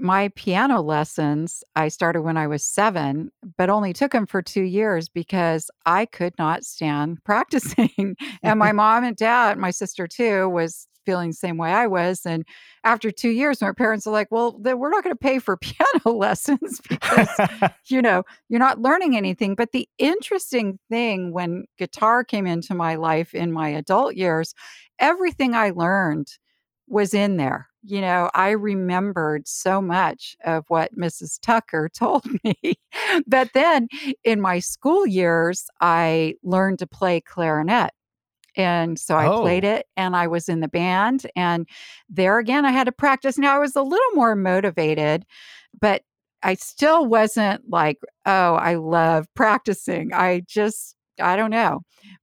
My 0.00 0.28
piano 0.36 0.80
lessons, 0.80 1.64
I 1.74 1.88
started 1.88 2.22
when 2.22 2.36
I 2.36 2.46
was 2.46 2.62
seven, 2.62 3.32
but 3.56 3.68
only 3.68 3.92
took 3.92 4.12
them 4.12 4.26
for 4.26 4.42
two 4.42 4.62
years 4.62 5.08
because 5.08 5.70
I 5.86 6.06
could 6.06 6.34
not 6.38 6.64
stand 6.64 7.18
practicing. 7.24 8.14
and 8.42 8.58
my 8.58 8.72
mom 8.72 9.04
and 9.04 9.16
dad, 9.16 9.58
my 9.58 9.70
sister 9.70 10.06
too, 10.06 10.48
was 10.48 10.86
feeling 11.08 11.30
the 11.30 11.34
same 11.34 11.56
way 11.56 11.72
I 11.72 11.86
was. 11.86 12.26
And 12.26 12.44
after 12.84 13.10
two 13.10 13.30
years, 13.30 13.62
my 13.62 13.72
parents 13.72 14.06
are 14.06 14.10
like, 14.10 14.30
well, 14.30 14.58
then 14.60 14.78
we're 14.78 14.90
not 14.90 15.02
going 15.02 15.16
to 15.16 15.18
pay 15.18 15.38
for 15.38 15.56
piano 15.62 16.18
lessons 16.18 16.82
because, 16.86 17.30
you 17.86 18.02
know, 18.02 18.24
you're 18.50 18.60
not 18.60 18.82
learning 18.82 19.16
anything. 19.16 19.54
But 19.54 19.72
the 19.72 19.88
interesting 19.96 20.78
thing 20.90 21.32
when 21.32 21.64
guitar 21.78 22.24
came 22.24 22.46
into 22.46 22.74
my 22.74 22.96
life 22.96 23.34
in 23.34 23.52
my 23.52 23.70
adult 23.70 24.16
years, 24.16 24.54
everything 24.98 25.54
I 25.54 25.70
learned 25.70 26.28
was 26.88 27.14
in 27.14 27.38
there. 27.38 27.68
You 27.84 28.02
know, 28.02 28.28
I 28.34 28.50
remembered 28.50 29.48
so 29.48 29.80
much 29.80 30.36
of 30.44 30.64
what 30.68 30.94
Mrs. 30.94 31.38
Tucker 31.40 31.88
told 31.94 32.26
me. 32.44 32.74
but 33.26 33.48
then 33.54 33.88
in 34.24 34.42
my 34.42 34.58
school 34.58 35.06
years, 35.06 35.68
I 35.80 36.34
learned 36.42 36.80
to 36.80 36.86
play 36.86 37.22
clarinet. 37.22 37.92
And 38.58 38.98
so 38.98 39.16
I 39.16 39.28
oh. 39.28 39.40
played 39.40 39.64
it 39.64 39.86
and 39.96 40.16
I 40.16 40.26
was 40.26 40.48
in 40.48 40.60
the 40.60 40.68
band. 40.68 41.26
And 41.36 41.66
there 42.08 42.38
again, 42.38 42.66
I 42.66 42.72
had 42.72 42.84
to 42.84 42.92
practice. 42.92 43.38
Now 43.38 43.56
I 43.56 43.60
was 43.60 43.76
a 43.76 43.82
little 43.82 44.14
more 44.14 44.34
motivated, 44.34 45.24
but 45.80 46.02
I 46.42 46.54
still 46.54 47.06
wasn't 47.06 47.62
like, 47.70 47.98
oh, 48.26 48.54
I 48.54 48.74
love 48.74 49.26
practicing. 49.34 50.12
I 50.12 50.42
just, 50.46 50.96
I 51.20 51.36
don't 51.36 51.50
know. 51.50 51.80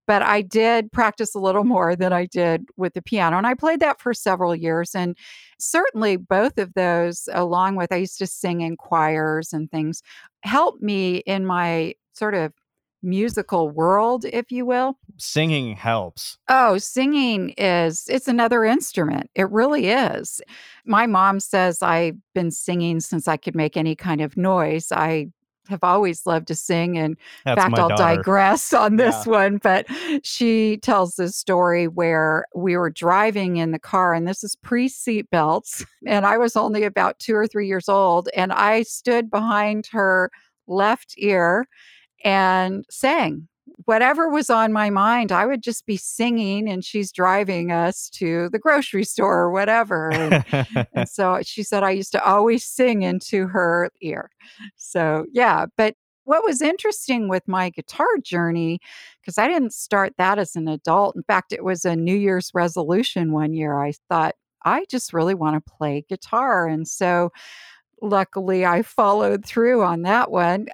But 0.07 0.21
I 0.21 0.41
did 0.41 0.91
practice 0.91 1.35
a 1.35 1.39
little 1.39 1.63
more 1.63 1.95
than 1.95 2.13
I 2.13 2.25
did 2.25 2.65
with 2.77 2.93
the 2.93 3.01
piano. 3.01 3.37
And 3.37 3.47
I 3.47 3.53
played 3.53 3.79
that 3.79 3.99
for 4.01 4.13
several 4.13 4.55
years. 4.55 4.93
And 4.93 5.17
certainly 5.59 6.17
both 6.17 6.57
of 6.57 6.73
those, 6.73 7.27
along 7.33 7.75
with 7.75 7.91
I 7.91 7.97
used 7.97 8.17
to 8.19 8.27
sing 8.27 8.61
in 8.61 8.77
choirs 8.77 9.53
and 9.53 9.71
things, 9.71 10.01
helped 10.43 10.81
me 10.81 11.17
in 11.25 11.45
my 11.45 11.95
sort 12.13 12.35
of 12.35 12.53
musical 13.05 13.69
world, 13.69 14.25
if 14.25 14.51
you 14.51 14.65
will. 14.65 14.97
Singing 15.17 15.75
helps. 15.75 16.37
Oh, 16.49 16.77
singing 16.77 17.49
is, 17.57 18.05
it's 18.09 18.27
another 18.27 18.63
instrument. 18.65 19.29
It 19.35 19.49
really 19.51 19.89
is. 19.89 20.41
My 20.85 21.05
mom 21.05 21.39
says 21.39 21.81
I've 21.81 22.17
been 22.33 22.51
singing 22.51 22.99
since 22.99 23.27
I 23.27 23.37
could 23.37 23.55
make 23.55 23.77
any 23.77 23.95
kind 23.95 24.21
of 24.21 24.35
noise. 24.35 24.91
I 24.91 25.29
have 25.69 25.83
always 25.83 26.25
loved 26.25 26.47
to 26.47 26.55
sing. 26.55 26.97
And 26.97 27.17
in 27.45 27.55
fact, 27.55 27.77
I'll 27.77 27.89
daughter. 27.89 28.15
digress 28.17 28.73
on 28.73 28.97
this 28.97 29.25
yeah. 29.25 29.31
one, 29.31 29.57
but 29.57 29.87
she 30.23 30.77
tells 30.77 31.15
this 31.15 31.35
story 31.35 31.87
where 31.87 32.45
we 32.55 32.77
were 32.77 32.89
driving 32.89 33.57
in 33.57 33.71
the 33.71 33.79
car, 33.79 34.13
and 34.13 34.27
this 34.27 34.43
is 34.43 34.55
pre 34.55 34.87
seat 34.87 35.29
belts. 35.29 35.85
And 36.07 36.23
I 36.23 36.37
was 36.37 36.55
only 36.55 36.83
about 36.83 37.17
two 37.17 37.33
or 37.35 37.47
three 37.47 37.67
years 37.67 37.89
old. 37.89 38.29
And 38.35 38.53
I 38.53 38.83
stood 38.83 39.31
behind 39.31 39.87
her 39.87 40.29
left 40.67 41.15
ear 41.17 41.67
and 42.25 42.83
sang 42.89 43.47
whatever 43.85 44.29
was 44.29 44.49
on 44.49 44.71
my 44.71 44.89
mind, 44.89 45.31
I 45.31 45.45
would 45.45 45.61
just 45.61 45.85
be 45.85 45.97
singing 45.97 46.69
and 46.69 46.83
she's 46.83 47.11
driving 47.11 47.71
us 47.71 48.09
to 48.11 48.49
the 48.49 48.59
grocery 48.59 49.03
store 49.03 49.39
or 49.39 49.51
whatever. 49.51 50.11
And, 50.11 50.85
and, 50.93 51.09
so 51.09 51.39
she 51.43 51.63
said 51.63 51.83
I 51.83 51.91
used 51.91 52.11
to 52.13 52.23
always 52.23 52.63
sing 52.63 53.01
into 53.03 53.47
her 53.47 53.89
ear. 54.01 54.29
So, 54.75 55.25
yeah. 55.31 55.65
But 55.77 55.95
what 56.23 56.43
was 56.43 56.61
interesting 56.61 57.27
with 57.27 57.47
my 57.47 57.69
guitar 57.69 58.07
journey, 58.23 58.79
because 59.21 59.37
I 59.37 59.47
didn't 59.47 59.73
start 59.73 60.13
that 60.17 60.39
as 60.39 60.55
an 60.55 60.67
adult. 60.67 61.15
In 61.15 61.23
fact, 61.23 61.53
it 61.53 61.63
was 61.63 61.85
a 61.85 61.95
New 61.95 62.15
Year's 62.15 62.51
resolution 62.53 63.31
one 63.31 63.53
year. 63.53 63.79
I 63.79 63.93
thought, 64.09 64.35
I 64.63 64.85
just 64.89 65.13
really 65.13 65.35
want 65.35 65.63
to 65.63 65.71
play 65.77 66.03
guitar. 66.09 66.67
And 66.67 66.87
so, 66.87 67.31
luckily, 68.01 68.65
I 68.65 68.81
followed 68.81 69.45
through 69.45 69.83
on 69.83 70.01
that 70.01 70.31
one. 70.31 70.67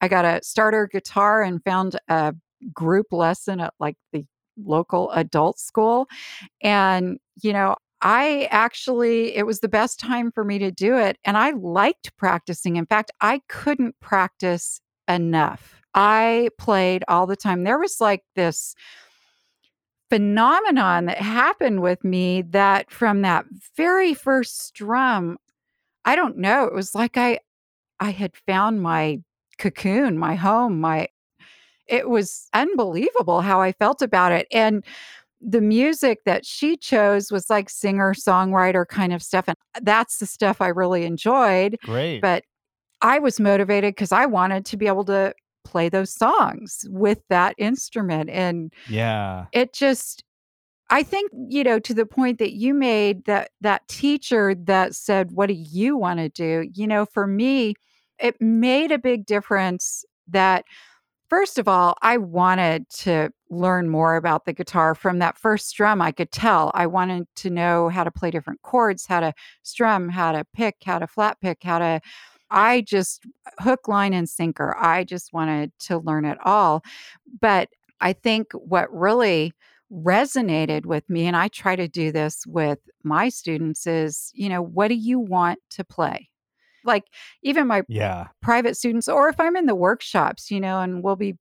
I 0.00 0.08
got 0.08 0.24
a 0.24 0.40
starter 0.42 0.86
guitar 0.86 1.42
and 1.42 1.62
found 1.64 1.98
a 2.08 2.34
group 2.72 3.06
lesson 3.12 3.60
at 3.60 3.74
like 3.78 3.96
the 4.12 4.24
local 4.56 5.10
adult 5.12 5.58
school. 5.58 6.06
And, 6.62 7.18
you 7.42 7.52
know, 7.52 7.76
I 8.02 8.48
actually, 8.50 9.36
it 9.36 9.46
was 9.46 9.60
the 9.60 9.68
best 9.68 10.00
time 10.00 10.32
for 10.32 10.44
me 10.44 10.58
to 10.58 10.70
do 10.70 10.96
it. 10.96 11.18
And 11.24 11.36
I 11.36 11.50
liked 11.50 12.16
practicing. 12.16 12.76
In 12.76 12.86
fact, 12.86 13.10
I 13.20 13.42
couldn't 13.48 13.94
practice 14.00 14.80
enough. 15.06 15.82
I 15.94 16.48
played 16.58 17.04
all 17.08 17.26
the 17.26 17.36
time. 17.36 17.64
There 17.64 17.78
was 17.78 18.00
like 18.00 18.22
this 18.36 18.74
phenomenon 20.08 21.06
that 21.06 21.18
happened 21.18 21.82
with 21.82 22.02
me 22.04 22.42
that 22.42 22.90
from 22.90 23.22
that 23.22 23.44
very 23.76 24.14
first 24.14 24.60
strum, 24.60 25.38
I 26.04 26.16
don't 26.16 26.38
know, 26.38 26.64
it 26.64 26.74
was 26.74 26.94
like 26.94 27.16
I 27.16 27.38
I 28.00 28.10
had 28.10 28.34
found 28.34 28.82
my 28.82 29.20
cocoon, 29.60 30.18
my 30.18 30.34
home, 30.34 30.80
my 30.80 31.08
it 31.86 32.08
was 32.08 32.48
unbelievable 32.54 33.40
how 33.40 33.60
I 33.60 33.72
felt 33.72 34.00
about 34.00 34.32
it. 34.32 34.46
And 34.52 34.84
the 35.40 35.60
music 35.60 36.20
that 36.24 36.46
she 36.46 36.76
chose 36.76 37.32
was 37.32 37.50
like 37.50 37.68
singer 37.68 38.14
songwriter 38.14 38.86
kind 38.86 39.12
of 39.12 39.22
stuff. 39.22 39.48
And 39.48 39.56
that's 39.82 40.18
the 40.18 40.26
stuff 40.26 40.60
I 40.60 40.68
really 40.68 41.04
enjoyed. 41.04 41.76
Great. 41.82 42.20
But 42.20 42.44
I 43.02 43.18
was 43.18 43.40
motivated 43.40 43.94
because 43.94 44.12
I 44.12 44.26
wanted 44.26 44.64
to 44.66 44.76
be 44.76 44.86
able 44.86 45.04
to 45.06 45.34
play 45.64 45.88
those 45.88 46.12
songs 46.12 46.86
with 46.90 47.20
that 47.28 47.54
instrument. 47.58 48.30
And 48.30 48.72
yeah, 48.88 49.46
it 49.52 49.72
just, 49.72 50.22
I 50.90 51.02
think, 51.02 51.30
you 51.48 51.64
know, 51.64 51.78
to 51.78 51.94
the 51.94 52.06
point 52.06 52.38
that 52.38 52.52
you 52.52 52.74
made 52.74 53.24
that 53.24 53.50
that 53.62 53.88
teacher 53.88 54.54
that 54.54 54.94
said, 54.94 55.32
What 55.32 55.46
do 55.46 55.54
you 55.54 55.96
want 55.96 56.20
to 56.20 56.28
do? 56.28 56.68
You 56.74 56.86
know, 56.86 57.06
for 57.06 57.26
me, 57.26 57.74
it 58.20 58.40
made 58.40 58.92
a 58.92 58.98
big 58.98 59.26
difference 59.26 60.04
that 60.28 60.64
first 61.30 61.58
of 61.58 61.68
all, 61.68 61.94
I 62.02 62.16
wanted 62.16 62.88
to 62.90 63.30
learn 63.48 63.88
more 63.88 64.16
about 64.16 64.44
the 64.44 64.52
guitar. 64.52 64.94
From 64.94 65.20
that 65.20 65.38
first 65.38 65.68
strum, 65.68 66.02
I 66.02 66.12
could 66.12 66.32
tell 66.32 66.72
I 66.74 66.86
wanted 66.86 67.26
to 67.36 67.50
know 67.50 67.88
how 67.88 68.04
to 68.04 68.10
play 68.10 68.30
different 68.30 68.60
chords, 68.62 69.06
how 69.06 69.20
to 69.20 69.32
strum, 69.62 70.08
how 70.08 70.32
to 70.32 70.44
pick, 70.52 70.76
how 70.84 70.98
to 70.98 71.06
flat 71.06 71.40
pick, 71.40 71.62
how 71.62 71.78
to. 71.78 72.00
I 72.52 72.80
just 72.80 73.22
hook, 73.60 73.86
line, 73.86 74.12
and 74.12 74.28
sinker. 74.28 74.76
I 74.76 75.04
just 75.04 75.32
wanted 75.32 75.70
to 75.80 75.98
learn 75.98 76.24
it 76.24 76.38
all. 76.44 76.82
But 77.40 77.68
I 78.00 78.12
think 78.12 78.52
what 78.52 78.92
really 78.92 79.52
resonated 79.92 80.84
with 80.84 81.08
me, 81.08 81.26
and 81.26 81.36
I 81.36 81.46
try 81.48 81.76
to 81.76 81.86
do 81.86 82.10
this 82.10 82.44
with 82.46 82.80
my 83.04 83.28
students, 83.28 83.86
is 83.86 84.32
you 84.34 84.48
know, 84.48 84.62
what 84.62 84.88
do 84.88 84.94
you 84.94 85.20
want 85.20 85.60
to 85.70 85.84
play? 85.84 86.28
Like 86.84 87.04
even 87.42 87.66
my 87.66 87.82
yeah. 87.88 88.28
private 88.42 88.76
students 88.76 89.08
or 89.08 89.28
if 89.28 89.38
i'm 89.38 89.56
in 89.56 89.66
the 89.66 89.74
workshops 89.74 90.50
you 90.50 90.60
know 90.60 90.80
and 90.80 91.02
we'll 91.02 91.16
be 91.16 91.36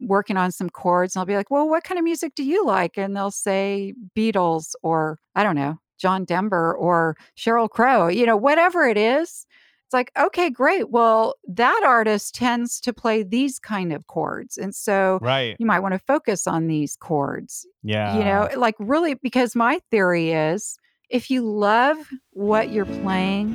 working 0.00 0.36
on 0.36 0.50
some 0.50 0.68
chords 0.68 1.14
and 1.14 1.20
i'll 1.20 1.26
be 1.26 1.36
like 1.36 1.50
well 1.50 1.68
what 1.68 1.84
kind 1.84 1.98
of 1.98 2.04
music 2.04 2.34
do 2.34 2.44
you 2.44 2.64
like? 2.66 2.98
And 2.98 3.16
they'll 3.16 3.30
say 3.30 3.94
beatles 4.16 4.74
or 4.82 5.18
i 5.34 5.42
don't 5.42 5.56
know 5.56 5.78
john 5.98 6.24
denver 6.24 6.74
or 6.74 7.16
Sheryl 7.36 7.68
crow 7.68 8.08
you 8.08 8.26
know 8.26 8.36
whatever 8.36 8.84
it 8.84 8.96
is. 8.96 9.46
It's 9.86 9.92
like 9.92 10.10
okay 10.18 10.48
great. 10.50 10.90
Well 10.90 11.34
that 11.46 11.82
artist 11.84 12.34
tends 12.34 12.80
to 12.80 12.92
play 12.92 13.22
these 13.22 13.58
kind 13.58 13.92
of 13.92 14.06
chords 14.06 14.56
and 14.58 14.74
so 14.74 15.18
right. 15.20 15.56
you 15.58 15.66
might 15.66 15.80
want 15.80 15.92
to 15.94 15.98
focus 15.98 16.46
on 16.46 16.66
these 16.66 16.96
chords. 16.96 17.66
Yeah 17.82 18.16
you 18.18 18.24
know 18.24 18.48
like 18.56 18.74
really 18.78 19.14
because 19.14 19.54
my 19.54 19.80
theory 19.90 20.32
is 20.32 20.78
if 21.10 21.30
you 21.30 21.48
love 21.48 21.96
what 22.32 22.70
you're 22.70 22.86
playing 22.86 23.54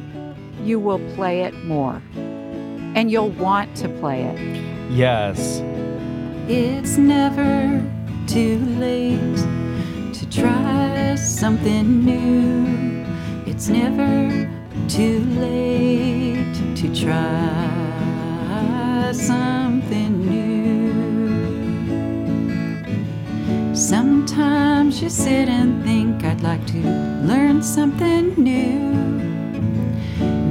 you 0.70 0.80
will 0.80 1.00
play 1.16 1.42
it 1.42 1.54
more 1.66 2.00
and 2.96 3.10
you'll 3.12 3.32
want 3.32 3.76
to 3.76 3.90
play 3.90 4.22
it. 4.22 4.40
Yes. 4.92 5.64
It's 6.48 6.96
never 6.98 7.84
too 8.28 8.60
late 8.78 9.38
to 10.14 10.30
try 10.30 11.16
something 11.16 12.06
new. 12.06 13.04
It's 13.48 13.68
never 13.68 14.48
too 14.88 15.22
late 15.42 16.54
to 16.76 16.88
try 16.96 17.42
something 19.12 20.20
new. 20.30 20.94
Sometimes 23.76 25.02
you 25.02 25.10
sit 25.10 25.50
and 25.50 25.84
think, 25.84 26.24
I'd 26.24 26.42
like 26.42 26.64
to 26.68 26.78
learn 27.26 27.64
something 27.64 28.36
new. 28.36 29.29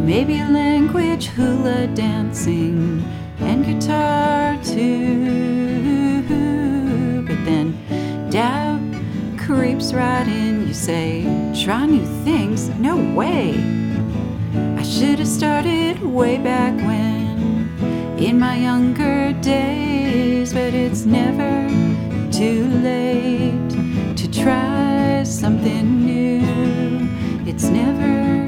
Maybe 0.09 0.42
language, 0.42 1.27
hula 1.27 1.87
dancing, 1.88 3.05
and 3.40 3.62
guitar 3.62 4.57
too. 4.64 6.23
But 7.27 7.44
then 7.44 7.77
doubt 8.31 8.81
creeps 9.38 9.92
right 9.92 10.27
in. 10.27 10.66
You 10.66 10.73
say, 10.73 11.25
try 11.62 11.85
new 11.85 12.07
things. 12.25 12.71
No 12.71 12.97
way. 13.14 13.51
I 14.79 14.83
should 14.83 15.18
have 15.18 15.29
started 15.29 16.03
way 16.03 16.38
back 16.38 16.75
when, 16.87 17.68
in 18.18 18.38
my 18.38 18.57
younger 18.57 19.35
days, 19.42 20.55
but 20.55 20.73
it's 20.73 21.05
never 21.05 21.68
too 22.33 22.64
late 22.83 24.16
to 24.16 24.27
try 24.31 25.23
something 25.23 26.07
new. 26.07 27.11
It's 27.47 27.64
never 27.64 28.47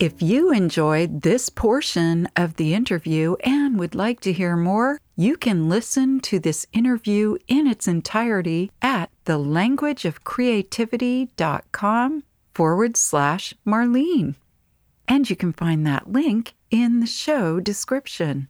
If 0.00 0.20
you 0.22 0.50
enjoyed 0.50 1.20
this 1.20 1.50
portion 1.50 2.26
of 2.34 2.56
the 2.56 2.72
interview 2.72 3.36
and 3.44 3.78
would 3.78 3.94
like 3.94 4.20
to 4.20 4.32
hear 4.32 4.56
more, 4.56 4.98
you 5.14 5.36
can 5.36 5.68
listen 5.68 6.20
to 6.20 6.38
this 6.38 6.66
interview 6.72 7.36
in 7.48 7.66
its 7.66 7.86
entirety 7.86 8.70
at 8.80 9.10
thelanguageofcreativity.com 9.26 12.22
forward 12.54 12.96
slash 12.96 13.52
Marlene. 13.66 14.36
And 15.06 15.28
you 15.28 15.36
can 15.36 15.52
find 15.52 15.86
that 15.86 16.10
link 16.10 16.54
in 16.70 17.00
the 17.00 17.06
show 17.06 17.60
description. 17.60 18.48